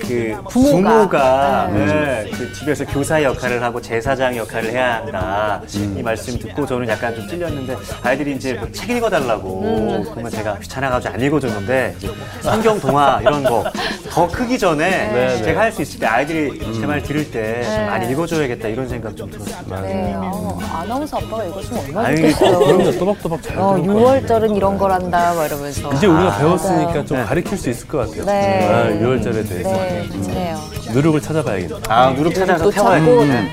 그 0.00 0.36
부모가. 0.48 0.48
부모가, 0.48 1.68
네, 1.72 2.30
그 2.32 2.52
집에서 2.52 2.84
교사 2.86 3.22
역할을 3.22 3.62
하고 3.62 3.80
제사장 3.80 4.36
역할을 4.36 4.70
해야 4.70 4.96
한다 4.96 5.60
이 5.96 6.02
말씀 6.02 6.38
듣고 6.38 6.66
저는 6.66 6.88
약간 6.88 7.14
좀 7.14 7.28
찔렸는데 7.28 7.76
아이들이 8.02 8.32
이제 8.36 8.54
뭐 8.54 8.68
책 8.72 8.90
읽어달라고 8.90 10.04
그러면 10.12 10.30
제가 10.30 10.58
귀찮아가지고 10.58 11.14
안 11.14 11.20
읽어줬는데 11.20 11.96
성경 12.42 12.80
동화 12.80 13.18
이런 13.22 13.42
거 13.44 13.64
더 14.12 14.28
크기 14.28 14.58
전에 14.58 14.88
네. 15.12 15.42
제가 15.42 15.60
할 15.62 15.72
수 15.72 15.80
있을 15.82 15.98
때 16.00 16.06
아이들이 16.06 16.58
제 16.78 16.86
말 16.86 17.02
들을 17.02 17.30
때 17.30 17.62
좀 17.62 17.86
많이 17.86 18.10
읽어줘야겠다 18.12 18.68
이런 18.68 18.86
생각 18.88 19.16
좀 19.16 19.30
들었어요. 19.30 19.82
네, 19.82 20.12
어, 20.16 20.58
아나운서 20.74 21.16
아빠가 21.16 21.44
읽었으면 21.44 21.84
얼마나 21.86 22.08
아유, 22.08 22.16
좋겠어요. 22.16 22.58
그럼요, 22.58 22.90
또박또박 22.98 23.42
잘 23.42 23.58
어, 23.58 23.74
들을 23.80 23.86
거예요. 23.94 24.20
6월절은 24.20 24.56
이런 24.56 24.76
거란다, 24.78 25.34
막 25.34 25.46
이러면서. 25.46 25.92
이제 25.94 26.06
우리가 26.06 26.36
배웠으니까 26.38 26.84
맞아요. 26.90 27.04
좀 27.06 27.24
가르칠 27.24 27.56
수 27.56 27.70
있을 27.70 27.88
것 27.88 27.98
같아요. 27.98 28.21
네. 28.26 28.68
아, 28.68 28.84
6월절에 28.88 29.48
대해서 29.48 29.72
네, 29.72 30.08
그래요. 30.26 30.58
누룩을 30.92 31.20
찾아봐야겠다. 31.20 31.76
아 31.88 32.10
누룩 32.10 32.34
찾아서 32.34 32.64
또 32.64 32.70
태워야. 32.70 33.00
돼. 33.00 33.48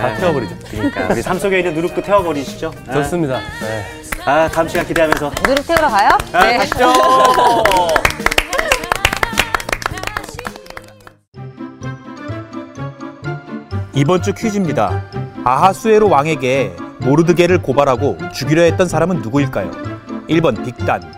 다 0.00 0.14
태워버리죠. 0.16 0.54
그러니까 0.70 1.08
우리 1.10 1.22
삶 1.22 1.38
속에 1.38 1.58
있는 1.58 1.74
누룩도 1.74 2.02
태워버리시죠. 2.02 2.72
네. 2.86 2.92
좋습니다. 2.94 3.38
네. 3.38 3.84
아 4.24 4.48
다음 4.48 4.68
시간 4.68 4.86
기대하면서 4.86 5.32
누룩 5.46 5.66
태우러 5.66 5.88
가요? 5.88 6.10
아, 6.32 6.56
가시죠. 6.58 6.92
이번 13.94 14.22
주 14.22 14.32
퀴즈입니다. 14.32 15.02
아하수에로 15.44 16.08
왕에게 16.08 16.72
모르드게를 17.00 17.62
고발하고 17.62 18.16
죽이려 18.32 18.62
했던 18.62 18.86
사람은 18.88 19.22
누구일까요? 19.22 19.70
1번 20.28 20.64
빅단, 20.64 21.17